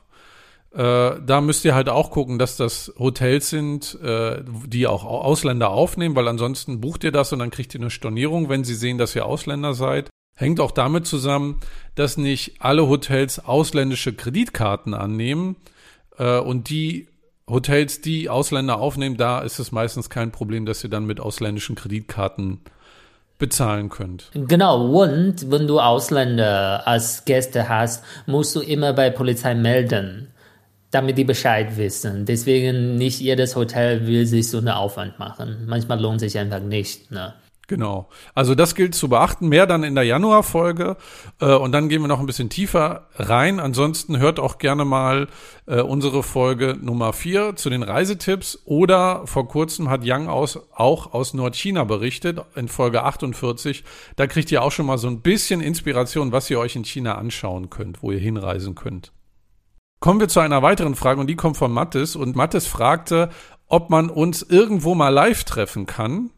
[0.74, 5.70] Äh, da müsst ihr halt auch gucken, dass das Hotels sind, äh, die auch Ausländer
[5.70, 8.96] aufnehmen, weil ansonsten bucht ihr das und dann kriegt ihr eine Stornierung, wenn sie sehen,
[8.96, 10.08] dass ihr Ausländer seid.
[10.34, 11.60] Hängt auch damit zusammen,
[11.94, 15.56] dass nicht alle Hotels ausländische Kreditkarten annehmen
[16.18, 17.08] äh, und die
[17.48, 21.74] Hotels, die Ausländer aufnehmen, da ist es meistens kein Problem, dass ihr dann mit ausländischen
[21.74, 22.60] Kreditkarten
[23.38, 24.30] bezahlen könnt.
[24.34, 30.28] Genau, und wenn du Ausländer als Gäste hast, musst du immer bei Polizei melden,
[30.92, 32.24] damit die Bescheid wissen.
[32.24, 35.64] Deswegen nicht jedes Hotel will sich so einen Aufwand machen.
[35.66, 37.10] Manchmal lohnt sich einfach nicht.
[37.10, 37.34] Ne?
[37.72, 38.10] Genau.
[38.34, 39.48] Also das gilt zu beachten.
[39.48, 40.98] Mehr dann in der Januarfolge.
[41.40, 43.60] Äh, und dann gehen wir noch ein bisschen tiefer rein.
[43.60, 45.28] Ansonsten hört auch gerne mal
[45.64, 48.58] äh, unsere Folge Nummer vier zu den Reisetipps.
[48.66, 53.84] Oder vor kurzem hat Yang aus, auch aus Nordchina berichtet, in Folge 48.
[54.16, 57.14] Da kriegt ihr auch schon mal so ein bisschen Inspiration, was ihr euch in China
[57.14, 59.12] anschauen könnt, wo ihr hinreisen könnt.
[59.98, 62.16] Kommen wir zu einer weiteren Frage und die kommt von Mattes.
[62.16, 63.30] Und Mattes fragte,
[63.66, 66.28] ob man uns irgendwo mal live treffen kann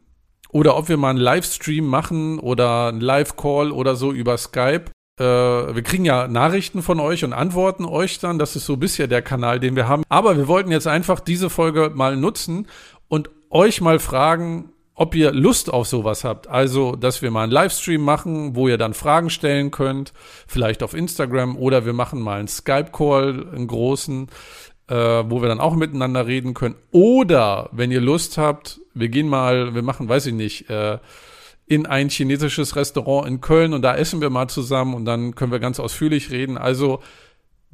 [0.54, 4.84] oder ob wir mal einen Livestream machen oder einen Live-Call oder so über Skype.
[5.18, 8.38] Äh, wir kriegen ja Nachrichten von euch und antworten euch dann.
[8.38, 10.04] Das ist so bisher der Kanal, den wir haben.
[10.08, 12.68] Aber wir wollten jetzt einfach diese Folge mal nutzen
[13.08, 16.46] und euch mal fragen, ob ihr Lust auf sowas habt.
[16.46, 20.12] Also, dass wir mal einen Livestream machen, wo ihr dann Fragen stellen könnt,
[20.46, 24.28] vielleicht auf Instagram oder wir machen mal einen Skype-Call, einen großen
[24.88, 26.76] äh, wo wir dann auch miteinander reden können.
[26.90, 30.98] Oder wenn ihr Lust habt, wir gehen mal, wir machen, weiß ich nicht, äh,
[31.66, 35.52] in ein chinesisches Restaurant in Köln und da essen wir mal zusammen und dann können
[35.52, 36.58] wir ganz ausführlich reden.
[36.58, 37.00] Also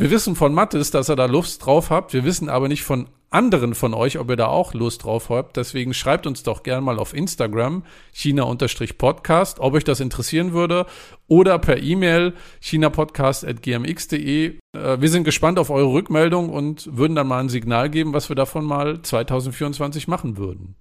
[0.00, 2.14] wir wissen von Mattes, dass er da Lust drauf habt.
[2.14, 5.58] Wir wissen aber nicht von anderen von euch, ob ihr da auch Lust drauf habt.
[5.58, 10.86] Deswegen schreibt uns doch gerne mal auf Instagram china-podcast, ob euch das interessieren würde
[11.28, 14.46] oder per E-Mail chinapodcast.gmx.de.
[14.46, 18.30] Äh, wir sind gespannt auf eure Rückmeldung und würden dann mal ein Signal geben, was
[18.30, 20.76] wir davon mal 2024 machen würden.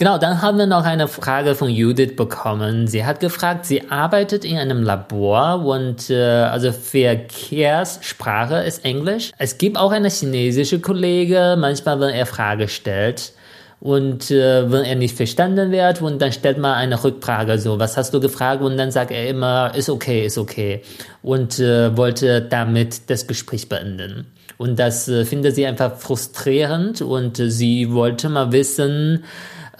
[0.00, 2.86] Genau, dann haben wir noch eine Frage von Judith bekommen.
[2.86, 9.30] Sie hat gefragt, sie arbeitet in einem Labor und äh, also Verkehrssprache ist Englisch.
[9.36, 13.34] Es gibt auch eine chinesische Kollege, manchmal wenn er Frage stellt
[13.78, 17.98] und äh, wenn er nicht verstanden wird und dann stellt man eine Rückfrage so, was
[17.98, 20.80] hast du gefragt und dann sagt er immer, ist okay, ist okay
[21.22, 24.28] und äh, wollte damit das Gespräch beenden.
[24.56, 29.24] Und das äh, findet sie einfach frustrierend und äh, sie wollte mal wissen,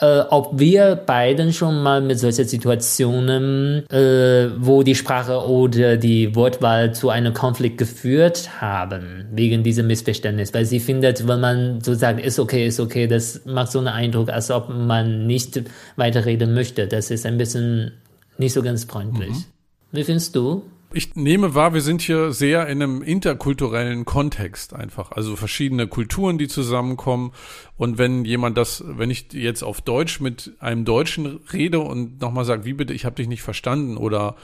[0.01, 6.35] äh, ob wir beiden schon mal mit solchen Situationen, äh, wo die Sprache oder die
[6.35, 10.55] Wortwahl zu einem Konflikt geführt haben, wegen diesem Missverständnis.
[10.55, 13.89] Weil sie findet, wenn man so sagt, ist okay, ist okay, das macht so einen
[13.89, 15.63] Eindruck, als ob man nicht
[15.97, 16.87] weiterreden möchte.
[16.87, 17.93] Das ist ein bisschen
[18.39, 19.31] nicht so ganz freundlich.
[19.31, 19.45] Mhm.
[19.93, 20.63] Wie findest du?
[20.93, 25.13] Ich nehme wahr, wir sind hier sehr in einem interkulturellen Kontext einfach.
[25.13, 27.33] Also verschiedene Kulturen, die zusammenkommen.
[27.77, 32.45] Und wenn jemand das, wenn ich jetzt auf Deutsch mit einem Deutschen rede und nochmal
[32.45, 34.35] sage, wie bitte, ich habe dich nicht verstanden oder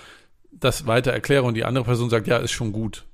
[0.52, 3.06] das weiter erkläre und die andere Person sagt, ja, ist schon gut,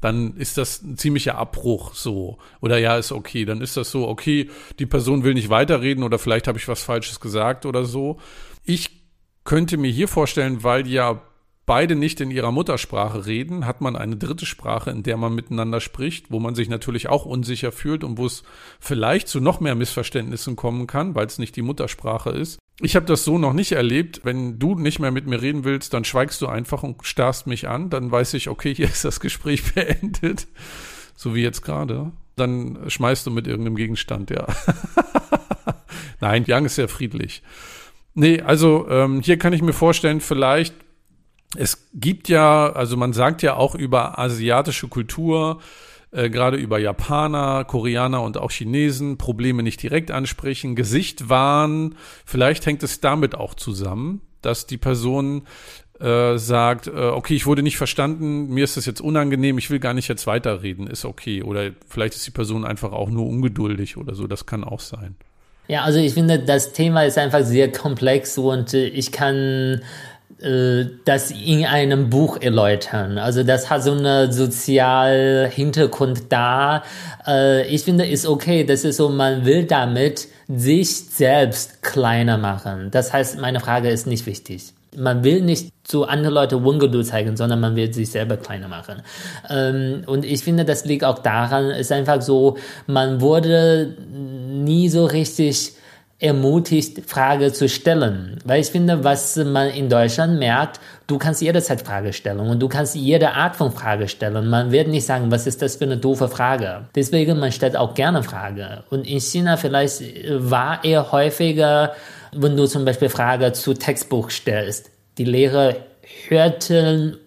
[0.00, 2.38] dann ist das ein ziemlicher Abbruch so.
[2.62, 3.44] Oder ja, ist okay.
[3.44, 4.48] Dann ist das so, okay,
[4.78, 8.18] die Person will nicht weiterreden oder vielleicht habe ich was Falsches gesagt oder so.
[8.64, 9.02] Ich
[9.44, 11.20] könnte mir hier vorstellen, weil ja
[11.66, 15.80] beide nicht in ihrer Muttersprache reden, hat man eine dritte Sprache, in der man miteinander
[15.80, 18.42] spricht, wo man sich natürlich auch unsicher fühlt und wo es
[18.80, 22.58] vielleicht zu noch mehr Missverständnissen kommen kann, weil es nicht die Muttersprache ist.
[22.80, 24.22] Ich habe das so noch nicht erlebt.
[24.24, 27.68] Wenn du nicht mehr mit mir reden willst, dann schweigst du einfach und starrst mich
[27.68, 27.88] an.
[27.88, 30.48] Dann weiß ich, okay, hier ist das Gespräch beendet.
[31.14, 32.12] So wie jetzt gerade.
[32.36, 34.46] Dann schmeißt du mit irgendeinem Gegenstand, ja.
[36.20, 37.42] Nein, Yang ist sehr friedlich.
[38.14, 40.74] Nee, also ähm, hier kann ich mir vorstellen, vielleicht
[41.56, 45.60] es gibt ja, also man sagt ja auch über asiatische Kultur,
[46.10, 51.96] äh, gerade über Japaner, Koreaner und auch Chinesen, Probleme nicht direkt ansprechen, Gesicht wahren.
[52.24, 55.42] Vielleicht hängt es damit auch zusammen, dass die Person
[56.00, 59.78] äh, sagt, äh, okay, ich wurde nicht verstanden, mir ist das jetzt unangenehm, ich will
[59.78, 61.42] gar nicht jetzt weiterreden, ist okay.
[61.42, 65.16] Oder vielleicht ist die Person einfach auch nur ungeduldig oder so, das kann auch sein.
[65.66, 69.80] Ja, also ich finde, das Thema ist einfach sehr komplex und äh, ich kann
[70.44, 73.18] äh, das in einem Buch erläutern.
[73.18, 76.82] Also das hat so einen sozialen Hintergrund da.
[77.26, 78.64] Äh, ich finde, ist okay.
[78.64, 82.90] Das ist so, man will damit sich selbst kleiner machen.
[82.90, 84.74] Das heißt, meine Frage ist nicht wichtig.
[84.96, 89.02] Man will nicht zu anderen Leuten Ungeduld zeigen, sondern man will sich selber kleiner machen.
[89.48, 95.06] Ähm, und ich finde, das liegt auch daran, ist einfach so, man wurde nie so
[95.06, 95.72] richtig
[96.24, 98.38] ermutigt, Frage zu stellen.
[98.44, 102.68] Weil ich finde, was man in Deutschland merkt, du kannst jederzeit Frage stellen und du
[102.68, 104.48] kannst jede Art von Frage stellen.
[104.48, 106.86] Man wird nicht sagen, was ist das für eine doofe Frage.
[106.94, 108.84] Deswegen, man stellt auch gerne Frage.
[108.88, 111.92] Und in China vielleicht war eher häufiger,
[112.32, 114.90] wenn du zum Beispiel Frage zu Textbuch stellst.
[115.18, 115.76] Die Lehrer
[116.28, 117.18] hörten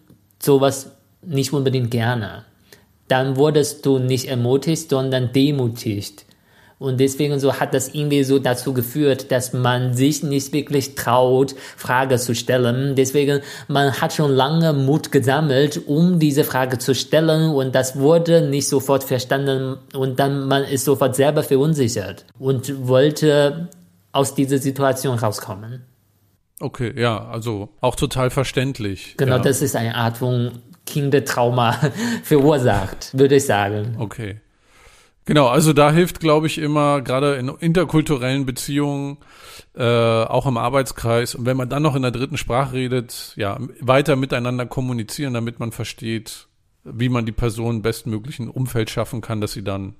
[0.41, 2.45] sowas nicht unbedingt gerne.
[3.07, 6.26] Dann wurdest du nicht ermutigt, sondern demutigt.
[6.79, 11.55] Und deswegen so hat das irgendwie so dazu geführt, dass man sich nicht wirklich traut,
[11.75, 12.95] Frage zu stellen.
[12.95, 18.47] Deswegen, man hat schon lange Mut gesammelt, um diese Frage zu stellen und das wurde
[18.47, 23.69] nicht sofort verstanden und dann man ist sofort selber verunsichert und wollte
[24.11, 25.83] aus dieser Situation rauskommen.
[26.59, 29.15] Okay, ja, also auch total verständlich.
[29.17, 29.41] Genau, ja.
[29.41, 30.51] das ist eine Art von
[30.85, 31.73] Kindertrauma
[32.23, 33.95] verursacht, würde ich sagen.
[33.99, 34.41] Okay.
[35.27, 39.17] Genau, also da hilft, glaube ich, immer gerade in interkulturellen Beziehungen,
[39.75, 41.35] äh, auch im Arbeitskreis.
[41.35, 45.59] Und wenn man dann noch in der dritten Sprache redet, ja, weiter miteinander kommunizieren, damit
[45.59, 46.47] man versteht,
[46.85, 49.95] wie man die Person bestmöglichen Umfeld schaffen kann, dass sie dann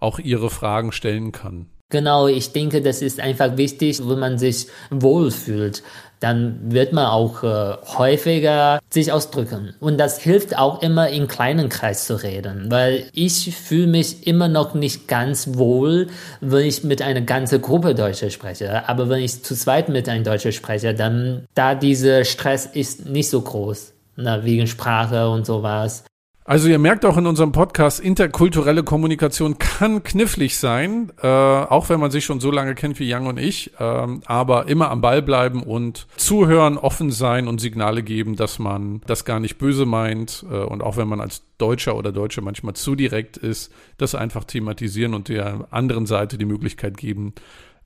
[0.00, 1.66] auch ihre Fragen stellen kann.
[1.90, 5.82] Genau, ich denke, das ist einfach wichtig, wenn man sich wohlfühlt,
[6.20, 9.74] dann wird man auch äh, häufiger sich ausdrücken.
[9.80, 14.48] Und das hilft auch immer in kleinen Kreis zu reden, weil ich fühle mich immer
[14.48, 16.08] noch nicht ganz wohl,
[16.42, 18.86] wenn ich mit einer ganzen Gruppe Deutsche spreche.
[18.86, 23.30] Aber wenn ich zu zweit mit einem Deutsche spreche, dann da dieser Stress ist nicht
[23.30, 26.04] so groß, na, wegen Sprache und sowas.
[26.48, 32.00] Also ihr merkt auch in unserem Podcast, interkulturelle Kommunikation kann knifflig sein, äh, auch wenn
[32.00, 35.20] man sich schon so lange kennt wie Young und ich, ähm, aber immer am Ball
[35.20, 40.42] bleiben und zuhören, offen sein und Signale geben, dass man das gar nicht böse meint
[40.50, 44.44] äh, und auch wenn man als Deutscher oder Deutsche manchmal zu direkt ist, das einfach
[44.44, 47.34] thematisieren und der anderen Seite die Möglichkeit geben,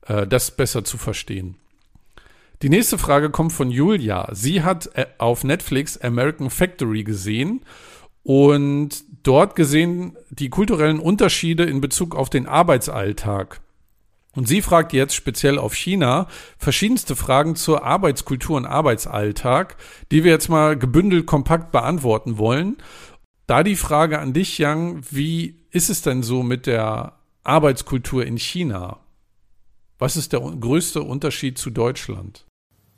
[0.06, 1.56] äh, das besser zu verstehen.
[2.62, 4.28] Die nächste Frage kommt von Julia.
[4.30, 7.62] Sie hat äh, auf Netflix American Factory gesehen
[8.22, 13.60] und dort gesehen die kulturellen Unterschiede in Bezug auf den Arbeitsalltag.
[14.34, 19.76] Und sie fragt jetzt speziell auf China verschiedenste Fragen zur Arbeitskultur und Arbeitsalltag,
[20.10, 22.78] die wir jetzt mal gebündelt kompakt beantworten wollen.
[23.46, 28.38] Da die Frage an dich, Yang, wie ist es denn so mit der Arbeitskultur in
[28.38, 29.00] China?
[29.98, 32.46] Was ist der größte Unterschied zu Deutschland?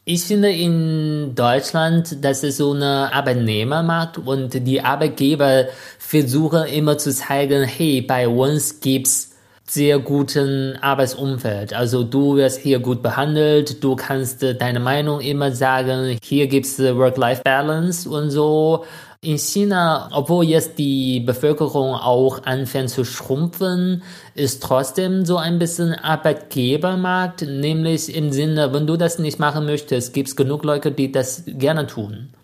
[0.06, 5.64] Ich finde in Deutschland, dass es so eine Arbeitnehmermarkt und die Arbeitgeber
[5.98, 9.30] versuchen immer zu zeigen, hey, bei uns gibt's
[9.66, 11.72] sehr guten Arbeitsumfeld.
[11.72, 18.06] Also du wirst hier gut behandelt, du kannst deine Meinung immer sagen, hier gibt's Work-Life-Balance
[18.06, 18.84] und so.
[19.24, 24.02] In China, obwohl jetzt die Bevölkerung auch anfängt zu schrumpfen,
[24.34, 30.12] ist trotzdem so ein bisschen Arbeitgebermarkt, nämlich im Sinne, wenn du das nicht machen möchtest,
[30.12, 32.34] gibt es genug Leute, die das gerne tun.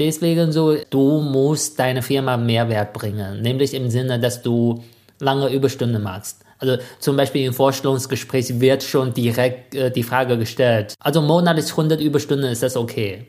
[0.00, 4.82] Deswegen so, du musst deine Firma Mehrwert bringen, nämlich im Sinne, dass du
[5.20, 6.40] lange Überstunden machst.
[6.58, 10.94] Also zum Beispiel im Vorstellungsgespräch wird schon direkt äh, die Frage gestellt.
[10.98, 13.28] Also monatlich 100 Überstunden, ist das okay?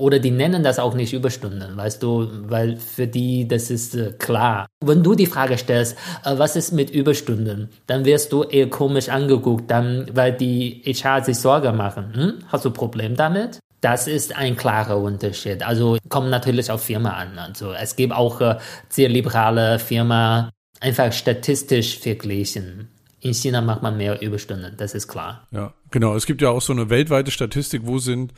[0.00, 4.12] Oder die nennen das auch nicht Überstunden, weißt du, weil für die das ist äh,
[4.18, 4.66] klar.
[4.82, 9.10] Wenn du die Frage stellst, äh, was ist mit Überstunden, dann wirst du eher komisch
[9.10, 12.14] angeguckt, dann, weil die HR sich Sorge machen.
[12.14, 12.32] Hm?
[12.48, 13.60] Hast du Problem damit?
[13.82, 15.62] Das ist ein klarer Unterschied.
[15.62, 17.38] Also kommt natürlich auf Firma an.
[17.38, 18.56] Also es gibt auch äh,
[18.88, 20.48] sehr liberale Firma,
[20.80, 22.88] einfach statistisch verglichen.
[23.20, 25.46] In China macht man mehr Überstunden, das ist klar.
[25.50, 26.16] Ja, genau.
[26.16, 28.32] Es gibt ja auch so eine weltweite Statistik, wo sind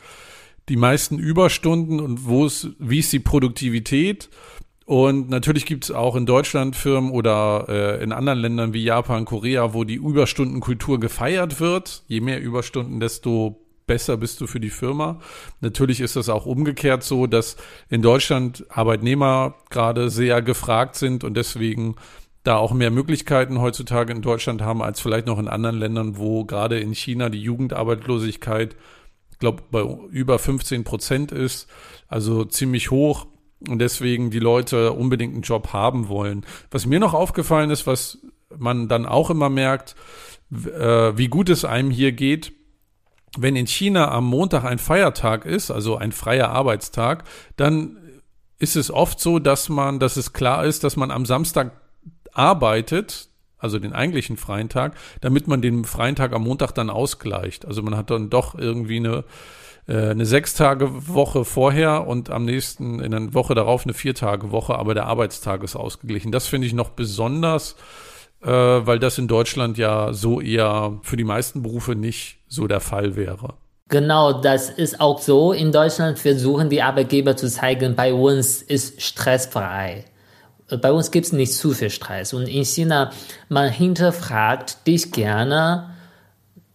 [0.69, 4.29] die meisten Überstunden und wo ist, wie ist die Produktivität?
[4.85, 9.25] Und natürlich gibt es auch in Deutschland Firmen oder äh, in anderen Ländern wie Japan,
[9.25, 12.03] Korea, wo die Überstundenkultur gefeiert wird.
[12.07, 15.19] Je mehr Überstunden, desto besser bist du für die Firma.
[15.61, 17.55] Natürlich ist das auch umgekehrt so, dass
[17.89, 21.95] in Deutschland Arbeitnehmer gerade sehr gefragt sind und deswegen
[22.43, 26.43] da auch mehr Möglichkeiten heutzutage in Deutschland haben als vielleicht noch in anderen Ländern, wo
[26.43, 28.75] gerade in China die Jugendarbeitslosigkeit
[29.43, 31.67] glaube, bei über 15 Prozent ist,
[32.07, 33.27] also ziemlich hoch
[33.67, 36.45] und deswegen die Leute unbedingt einen Job haben wollen.
[36.71, 38.19] Was mir noch aufgefallen ist, was
[38.57, 39.95] man dann auch immer merkt,
[40.51, 42.53] äh, wie gut es einem hier geht,
[43.37, 47.25] wenn in China am Montag ein Feiertag ist, also ein freier Arbeitstag,
[47.57, 47.97] dann
[48.59, 51.71] ist es oft so, dass man, dass es klar ist, dass man am Samstag
[52.31, 53.29] arbeitet,
[53.63, 57.65] also den eigentlichen freien Tag, damit man den freien Tag am Montag dann ausgleicht.
[57.65, 59.23] Also man hat dann doch irgendwie eine,
[59.87, 65.07] äh, eine Sechstage-Woche vorher und am nächsten, in der Woche darauf eine Viertage-Woche, aber der
[65.07, 66.31] Arbeitstag ist ausgeglichen.
[66.31, 67.75] Das finde ich noch besonders,
[68.41, 72.81] äh, weil das in Deutschland ja so eher für die meisten Berufe nicht so der
[72.81, 73.55] Fall wäre.
[73.89, 75.53] Genau, das ist auch so.
[75.53, 80.05] In Deutschland versuchen die Arbeitgeber zu zeigen, bei uns ist stressfrei
[80.77, 82.33] bei uns gibt es nicht zu viel Stress.
[82.33, 83.11] Und in China,
[83.49, 85.89] man hinterfragt dich gerne,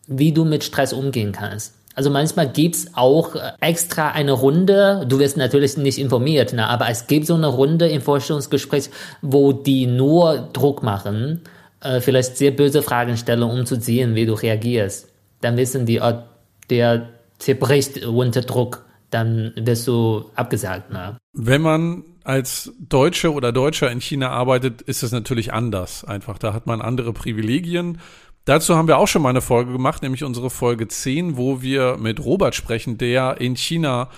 [0.06, 1.74] wie du mit Stress umgehen kannst.
[1.94, 6.88] Also manchmal gibt es auch extra eine Runde, du wirst natürlich nicht informiert, ne, aber
[6.88, 11.40] es gibt so eine Runde im Vorstellungsgespräch, wo die nur Druck machen,
[11.80, 15.08] äh, vielleicht sehr böse Fragen stellen, um zu sehen, wie du reagierst.
[15.40, 16.22] Dann wissen die, oh,
[16.70, 17.08] der
[17.38, 20.92] zerbricht unter Druck, dann wirst du abgesagt.
[20.92, 21.16] Ne?
[21.32, 26.04] Wenn man als Deutsche oder Deutscher in China arbeitet, ist es natürlich anders.
[26.04, 28.00] Einfach, da hat man andere Privilegien.
[28.44, 31.96] Dazu haben wir auch schon mal eine Folge gemacht, nämlich unsere Folge 10, wo wir
[31.96, 34.10] mit Robert sprechen, der in China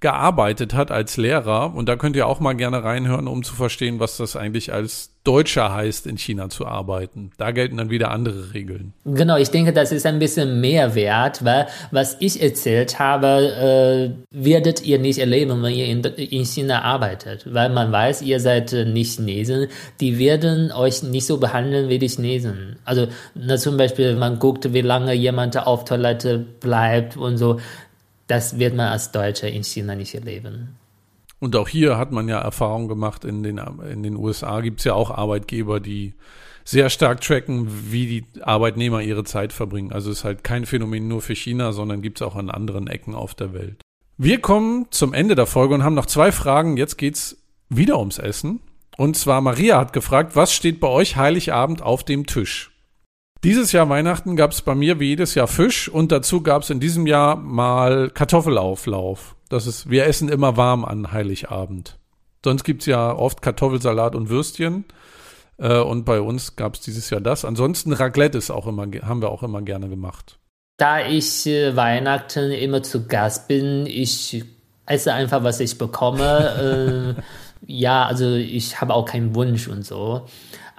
[0.00, 1.74] gearbeitet hat als Lehrer.
[1.74, 5.10] Und da könnt ihr auch mal gerne reinhören, um zu verstehen, was das eigentlich als
[5.24, 7.32] Deutscher heißt, in China zu arbeiten.
[7.36, 8.94] Da gelten dann wieder andere Regeln.
[9.04, 14.44] Genau, ich denke, das ist ein bisschen mehr wert, weil was ich erzählt habe, äh,
[14.44, 17.52] werdet ihr nicht erleben, wenn ihr in, in China arbeitet.
[17.52, 19.66] Weil man weiß, ihr seid äh, nicht Chinesen.
[20.00, 22.76] Die werden euch nicht so behandeln wie die Chinesen.
[22.84, 27.58] Also na, zum Beispiel, man guckt, wie lange jemand auf Toilette bleibt und so
[28.28, 30.76] das wird man als Deutscher in China nicht erleben.
[31.40, 34.84] Und auch hier hat man ja Erfahrung gemacht, in den, in den USA gibt es
[34.84, 36.14] ja auch Arbeitgeber, die
[36.64, 39.92] sehr stark tracken, wie die Arbeitnehmer ihre Zeit verbringen.
[39.92, 42.88] Also es ist halt kein Phänomen nur für China, sondern gibt es auch an anderen
[42.88, 43.80] Ecken auf der Welt.
[44.18, 46.76] Wir kommen zum Ende der Folge und haben noch zwei Fragen.
[46.76, 48.60] Jetzt geht's wieder ums Essen.
[48.96, 52.72] Und zwar Maria hat gefragt, was steht bei euch Heiligabend auf dem Tisch?
[53.44, 56.70] Dieses Jahr Weihnachten gab es bei mir wie jedes Jahr Fisch und dazu gab es
[56.70, 59.36] in diesem Jahr mal Kartoffelauflauf.
[59.48, 61.98] Das ist, wir essen immer warm an Heiligabend.
[62.44, 64.84] Sonst gibt's ja oft Kartoffelsalat und Würstchen.
[65.56, 67.44] Äh, und bei uns gab es dieses Jahr das.
[67.44, 70.38] Ansonsten Raclette ist auch immer, haben wir auch immer gerne gemacht.
[70.76, 74.44] Da ich äh, Weihnachten immer zu Gast bin, ich
[74.86, 77.14] esse einfach, was ich bekomme.
[77.16, 77.22] äh,
[77.66, 80.26] ja, also ich habe auch keinen Wunsch und so.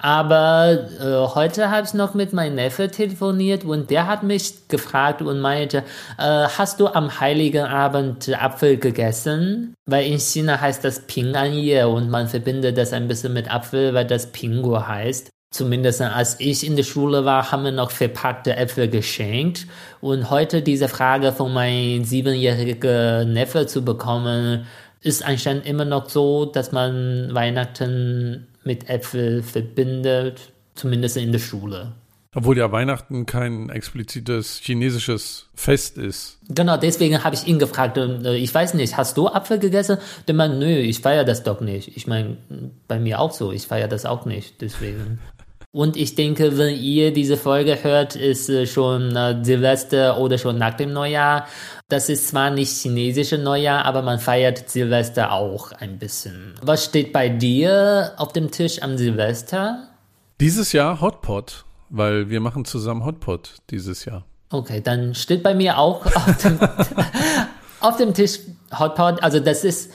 [0.02, 5.20] Aber äh, heute habe ich noch mit meinem Neffe telefoniert und der hat mich gefragt
[5.20, 5.84] und meinte,
[6.18, 9.74] äh, hast du am Heiligen Abend Apfel gegessen?
[9.84, 13.52] Weil in China heißt das Ping An Ye und man verbindet das ein bisschen mit
[13.52, 15.28] Apfel, weil das Pingo heißt.
[15.52, 19.66] Zumindest als ich in der Schule war, haben wir noch verpackte Äpfel geschenkt.
[20.00, 24.64] Und heute diese Frage von meinem siebenjährigen Neffe zu bekommen,
[25.02, 31.92] ist anscheinend immer noch so, dass man Weihnachten mit Äpfel verbindet, zumindest in der Schule.
[32.32, 36.38] Obwohl ja Weihnachten kein explizites chinesisches Fest ist.
[36.48, 39.98] Genau, deswegen habe ich ihn gefragt, äh, ich weiß nicht, hast du Apfel gegessen?
[40.28, 41.96] Der meint, nö, ich feiere das doch nicht.
[41.96, 42.36] Ich meine,
[42.86, 45.18] bei mir auch so, ich feiere das auch nicht, deswegen.
[45.72, 50.58] Und ich denke, wenn ihr diese Folge hört, ist äh, schon äh, Silvester oder schon
[50.58, 51.46] nach dem Neujahr.
[51.88, 56.54] Das ist zwar nicht chinesische Neujahr, aber man feiert Silvester auch ein bisschen.
[56.60, 59.88] Was steht bei dir auf dem Tisch am Silvester?
[60.40, 64.24] Dieses Jahr Hotpot, weil wir machen zusammen Hotpot dieses Jahr.
[64.50, 66.58] Okay, dann steht bei mir auch auf dem,
[67.80, 68.40] auf dem Tisch
[68.76, 69.22] Hotpot.
[69.22, 69.92] Also das ist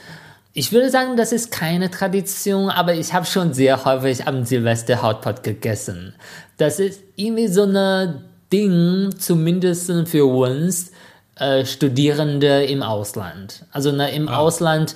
[0.57, 5.03] ich würde sagen, das ist keine Tradition, aber ich habe schon sehr häufig am Silvester
[5.03, 6.15] Hotpot gegessen.
[6.55, 10.93] Das ist irgendwie so ein Ding, zumindest für uns
[11.37, 13.65] äh, Studierende im Ausland.
[13.73, 14.37] Also na, im ah.
[14.37, 14.95] Ausland,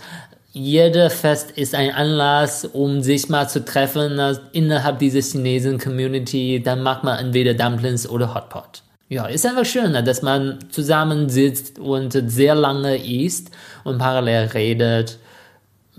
[0.53, 6.64] jeder Fest ist ein Anlass, um sich mal zu treffen na, innerhalb dieser chinesischen Community.
[6.64, 8.82] Dann macht man entweder Dumplings oder Hotpot.
[9.10, 13.51] Ja, ist einfach schön, dass man zusammensitzt und sehr lange isst
[13.84, 15.20] und parallel redet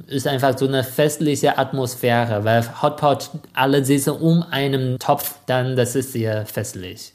[0.06, 5.94] ist einfach so eine festliche Atmosphäre, weil Hotpot, alle sitzen um einen Topf, dann das
[5.94, 7.14] ist sehr festlich.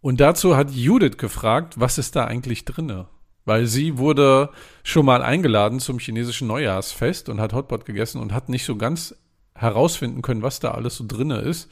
[0.00, 3.06] Und dazu hat Judith gefragt, was ist da eigentlich drinne?
[3.44, 4.50] Weil sie wurde
[4.82, 9.14] schon mal eingeladen zum chinesischen Neujahrsfest und hat Hotpot gegessen und hat nicht so ganz
[9.54, 11.70] herausfinden können, was da alles so drinne ist.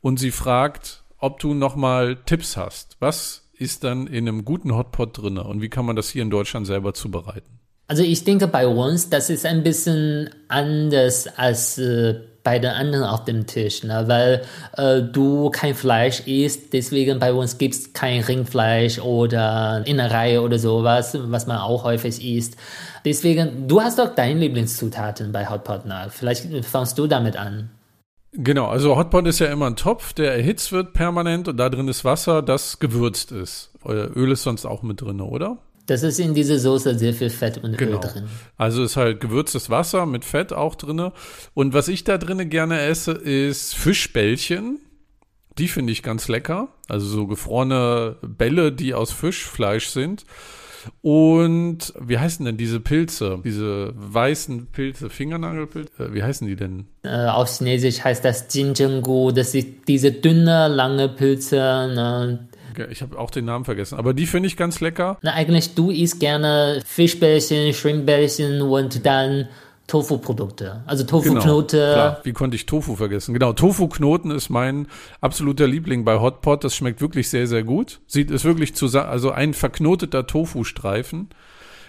[0.00, 2.96] Und sie fragt, ob du noch mal Tipps hast.
[3.00, 6.30] Was ist dann in einem guten Hotpot drinne und wie kann man das hier in
[6.30, 7.61] Deutschland selber zubereiten?
[7.92, 13.04] Also ich denke bei uns, das ist ein bisschen anders als äh, bei den anderen
[13.04, 14.04] auf dem Tisch, ne?
[14.06, 14.46] weil
[14.78, 20.58] äh, du kein Fleisch isst, deswegen bei uns gibt es kein Rindfleisch oder Innerei oder
[20.58, 22.56] sowas, was man auch häufig isst.
[23.04, 26.06] Deswegen, du hast doch deine Lieblingszutaten bei Hotpot, ne?
[26.08, 27.68] vielleicht fangst du damit an.
[28.32, 31.88] Genau, also Hotpot ist ja immer ein Topf, der erhitzt wird permanent und da drin
[31.88, 33.70] ist Wasser, das gewürzt ist.
[33.86, 35.58] Öl ist sonst auch mit drin, oder?
[35.86, 37.96] Das ist in dieser Soße sehr viel Fett und genau.
[37.96, 38.24] Öl drin.
[38.56, 41.10] Also ist halt gewürztes Wasser mit Fett auch drin.
[41.54, 44.78] Und was ich da drin gerne esse, ist Fischbällchen.
[45.58, 46.68] Die finde ich ganz lecker.
[46.88, 50.24] Also so gefrorene Bälle, die aus Fischfleisch sind.
[51.00, 53.38] Und wie heißen denn diese Pilze?
[53.44, 56.04] Diese weißen Pilze, Fingernagelpilze?
[56.04, 56.86] Äh, wie heißen die denn?
[57.02, 59.32] Äh, auf Chinesisch heißt das Jinjenggu.
[59.32, 61.56] Das sind diese dünne, lange Pilze.
[61.56, 62.48] Ne?
[62.90, 65.18] Ich habe auch den Namen vergessen, aber die finde ich ganz lecker.
[65.22, 69.48] Na, eigentlich, du isst gerne Fischbällchen, Shrimpbällchen und dann
[69.86, 70.82] Tofu-Produkte.
[70.86, 71.76] Also Tofu-Knote.
[71.76, 73.34] Genau, wie konnte ich Tofu vergessen?
[73.34, 74.86] Genau, Tofu-Knoten ist mein
[75.20, 76.64] absoluter Liebling bei Hotpot.
[76.64, 78.00] Das schmeckt wirklich sehr, sehr gut.
[78.06, 81.28] Sieht es wirklich zusammen, also ein verknoteter Tofu-Streifen.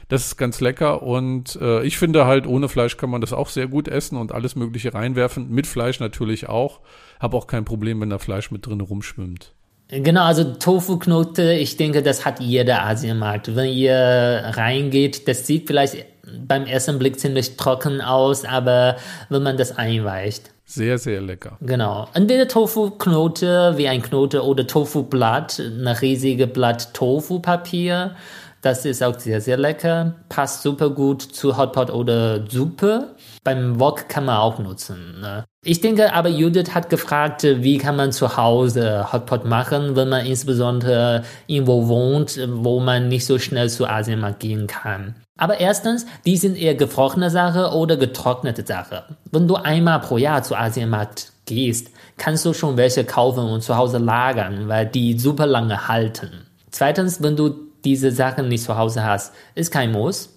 [0.10, 3.48] Das ist ganz lecker und äh, ich finde halt, ohne Fleisch kann man das auch
[3.48, 5.50] sehr gut essen und alles Mögliche reinwerfen.
[5.50, 6.82] Mit Fleisch natürlich auch.
[7.22, 9.54] Habe auch kein Problem, wenn da Fleisch mit drin rumschwimmt.
[10.02, 13.56] Genau, also Tofu-Knote, ich denke, das hat jeder Asienmarkt.
[13.56, 16.06] Wenn ihr reingeht, das sieht vielleicht
[16.48, 18.98] beim ersten Blick ziemlich trocken aus, aber
[19.30, 20.50] wenn man das einweicht.
[20.66, 21.58] Sehr, sehr lecker.
[21.62, 22.08] Genau.
[22.14, 28.16] Entweder Tofu-Knote wie ein Knote oder Tofu-Blatt, ein riesiges Blatt Tofu-Papier.
[28.62, 30.16] Das ist auch sehr, sehr lecker.
[30.30, 33.10] Passt super gut zu Hotpot oder Suppe.
[33.44, 35.20] Beim Wok kann man auch nutzen.
[35.20, 35.44] Ne?
[35.66, 40.26] Ich denke aber, Judith hat gefragt, wie kann man zu Hause Hotpot machen, wenn man
[40.26, 45.16] insbesondere irgendwo wohnt, wo man nicht so schnell zu Asienmarkt gehen kann.
[45.38, 49.04] Aber erstens, die sind eher gefrorene Sache oder getrocknete Sache.
[49.32, 53.76] Wenn du einmal pro Jahr zu Asienmarkt gehst, kannst du schon welche kaufen und zu
[53.76, 56.46] Hause lagern, weil die super lange halten.
[56.72, 60.30] Zweitens, wenn du diese Sachen nicht zu Hause hast, ist kein Muss.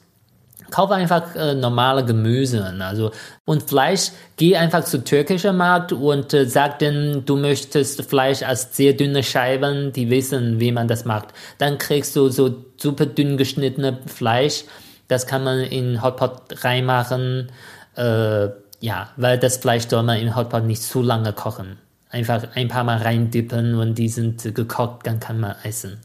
[0.71, 2.75] Kauf einfach äh, normale Gemüse.
[2.81, 3.11] Also
[3.45, 8.77] und Fleisch, geh einfach zu türkischen Markt und äh, sag denen, du möchtest Fleisch als
[8.77, 11.29] sehr dünne Scheiben, die wissen, wie man das macht.
[11.59, 14.65] Dann kriegst du so super dünn geschnittene Fleisch.
[15.09, 17.51] Das kann man in Hotpot reinmachen.
[17.97, 18.49] Äh,
[18.81, 21.79] ja, weil das Fleisch soll man in Hotpot nicht zu lange kochen.
[22.11, 26.01] Einfach ein paar Mal reindippen und die sind gekocht, dann kann man essen.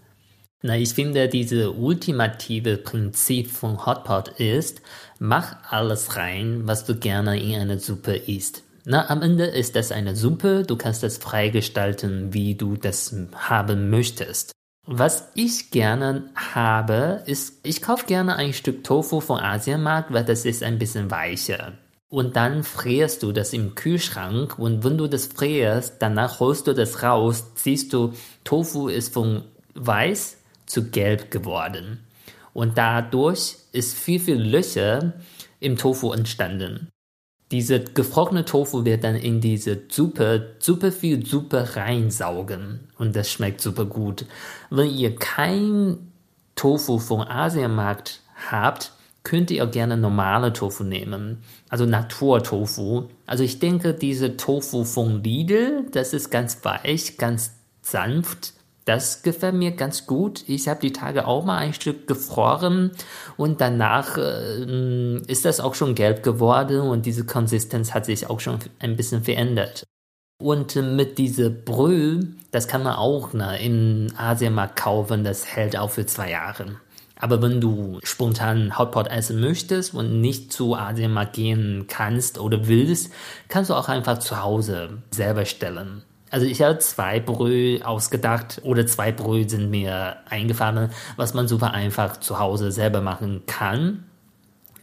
[0.64, 4.82] Na, ich finde, dieses ultimative Prinzip von Hotpot ist,
[5.18, 8.64] mach alles rein, was du gerne in eine Suppe isst.
[8.86, 13.90] Na, am Ende ist das eine Suppe, du kannst das freigestalten, wie du das haben
[13.90, 14.52] möchtest.
[14.86, 20.46] Was ich gerne habe, ist, ich kaufe gerne ein Stück Tofu vom Asienmarkt, weil das
[20.46, 21.74] ist ein bisschen weicher.
[22.08, 26.74] Und dann frierst du das im Kühlschrank und wenn du das frierst, danach holst du
[26.74, 29.44] das raus, siehst du, Tofu ist von
[29.74, 30.41] weiß
[30.72, 32.00] zu gelb geworden.
[32.54, 35.14] Und dadurch ist viel, viel Löcher
[35.60, 36.90] im Tofu entstanden.
[37.52, 42.88] Diese gefrorene Tofu wird dann in diese Suppe, super viel Suppe reinsaugen.
[42.98, 44.26] Und das schmeckt super gut.
[44.70, 46.12] Wenn ihr kein
[46.56, 48.94] Tofu vom Asienmarkt habt,
[49.24, 51.40] könnt ihr gerne normale Tofu nehmen.
[51.70, 53.10] Also Naturtofu.
[53.26, 57.52] Also ich denke, diese Tofu von Lidl, das ist ganz weich, ganz
[57.82, 58.54] sanft
[58.92, 60.44] das gefällt mir ganz gut.
[60.48, 62.92] Ich habe die Tage auch mal ein Stück gefroren
[63.38, 68.42] und danach äh, ist das auch schon gelb geworden und diese Konsistenz hat sich auch
[68.42, 69.86] schon ein bisschen verändert.
[70.44, 72.20] Und mit dieser Brühe,
[72.52, 76.76] das kann man auch ne, in Asienmarkt kaufen, das hält auch für zwei Jahre.
[77.16, 83.14] Aber wenn du spontan Hotpot essen möchtest und nicht zu Asienmarkt gehen kannst oder willst,
[83.48, 86.04] kannst du auch einfach zu Hause selber stellen.
[86.32, 91.72] Also ich habe zwei Brühe ausgedacht oder zwei Brühe sind mir eingefallen, was man super
[91.74, 94.06] einfach zu Hause selber machen kann.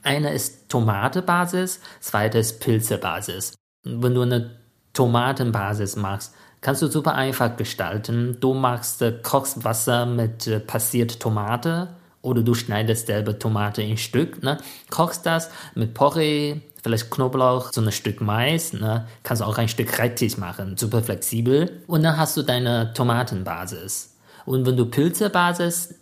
[0.03, 3.55] Eine ist Tomatebasis, zweite ist Pilzebasis.
[3.83, 4.59] Wenn du eine
[4.93, 8.37] Tomatenbasis machst, kannst du super einfach gestalten.
[8.41, 11.89] Du machst äh, Kochwasser mit äh, passiert Tomate
[12.21, 14.59] oder du schneidest selber Tomate in Stück, ne?
[14.91, 16.57] kochst das mit Porree,
[16.89, 19.07] vielleicht Knoblauch, so ein Stück Mais, ne?
[19.23, 21.83] kannst du auch ein Stück Rettich machen, super flexibel.
[21.87, 24.17] Und dann hast du deine Tomatenbasis.
[24.47, 25.95] Und wenn du Pilzebasis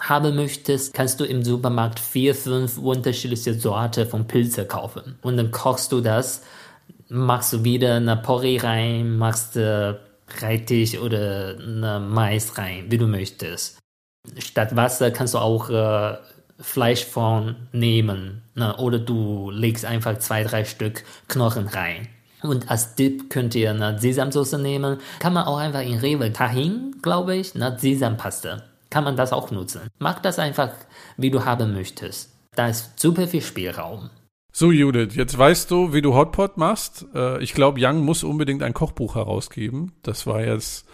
[0.00, 5.16] haben möchtest, kannst du im Supermarkt vier, fünf unterschiedliche Sorte von Pilze kaufen.
[5.22, 6.42] Und dann kochst du das,
[7.08, 9.94] machst du wieder eine Porree rein, machst äh,
[10.40, 13.78] Rettich oder Mais rein, wie du möchtest.
[14.38, 16.16] Statt Wasser kannst du auch äh,
[16.58, 18.42] Fleischform nehmen.
[18.54, 18.76] Ne?
[18.76, 22.08] Oder du legst einfach zwei, drei Stück Knochen rein.
[22.42, 24.98] Und als Dip könnt ihr eine Sesamsauce nehmen.
[25.18, 28.62] Kann man auch einfach in Rewe Tahin, glaube ich, eine Sesampaste.
[28.90, 29.88] Kann man das auch nutzen.
[29.98, 30.70] Mach das einfach,
[31.16, 32.30] wie du haben möchtest.
[32.54, 34.10] Da ist super viel Spielraum.
[34.52, 37.06] So, Judith, jetzt weißt du, wie du Hotpot machst.
[37.12, 39.92] Äh, ich glaube, Young muss unbedingt ein Kochbuch herausgeben.
[40.02, 40.86] Das war jetzt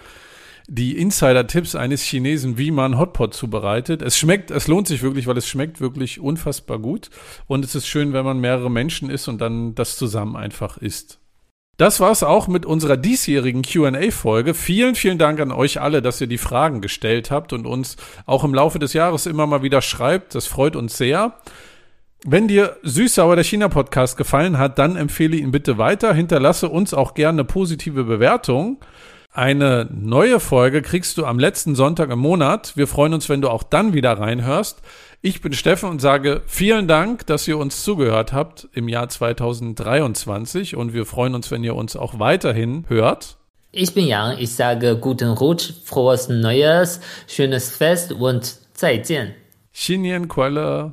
[0.72, 4.02] die Insider-Tipps eines Chinesen, wie man Hotpot zubereitet.
[4.02, 7.10] Es schmeckt, es lohnt sich wirklich, weil es schmeckt wirklich unfassbar gut.
[7.48, 11.18] Und es ist schön, wenn man mehrere Menschen isst und dann das zusammen einfach isst.
[11.76, 14.54] Das war's auch mit unserer diesjährigen QA-Folge.
[14.54, 18.44] Vielen, vielen Dank an euch alle, dass ihr die Fragen gestellt habt und uns auch
[18.44, 20.36] im Laufe des Jahres immer mal wieder schreibt.
[20.36, 21.34] Das freut uns sehr.
[22.24, 26.14] Wenn dir Süßsauer der China-Podcast gefallen hat, dann empfehle ihn bitte weiter.
[26.14, 28.78] Hinterlasse uns auch gerne eine positive Bewertung.
[29.32, 32.76] Eine neue Folge kriegst du am letzten Sonntag im Monat.
[32.76, 34.82] Wir freuen uns, wenn du auch dann wieder reinhörst.
[35.22, 40.74] Ich bin Steffen und sage vielen Dank, dass ihr uns zugehört habt im Jahr 2023
[40.74, 43.36] und wir freuen uns, wenn ihr uns auch weiterhin hört.
[43.70, 49.34] Ich bin Jan, ich sage guten Rutsch, frohes Neues, schönes Fest und 再见.
[49.72, 50.92] Xinyan Kuala.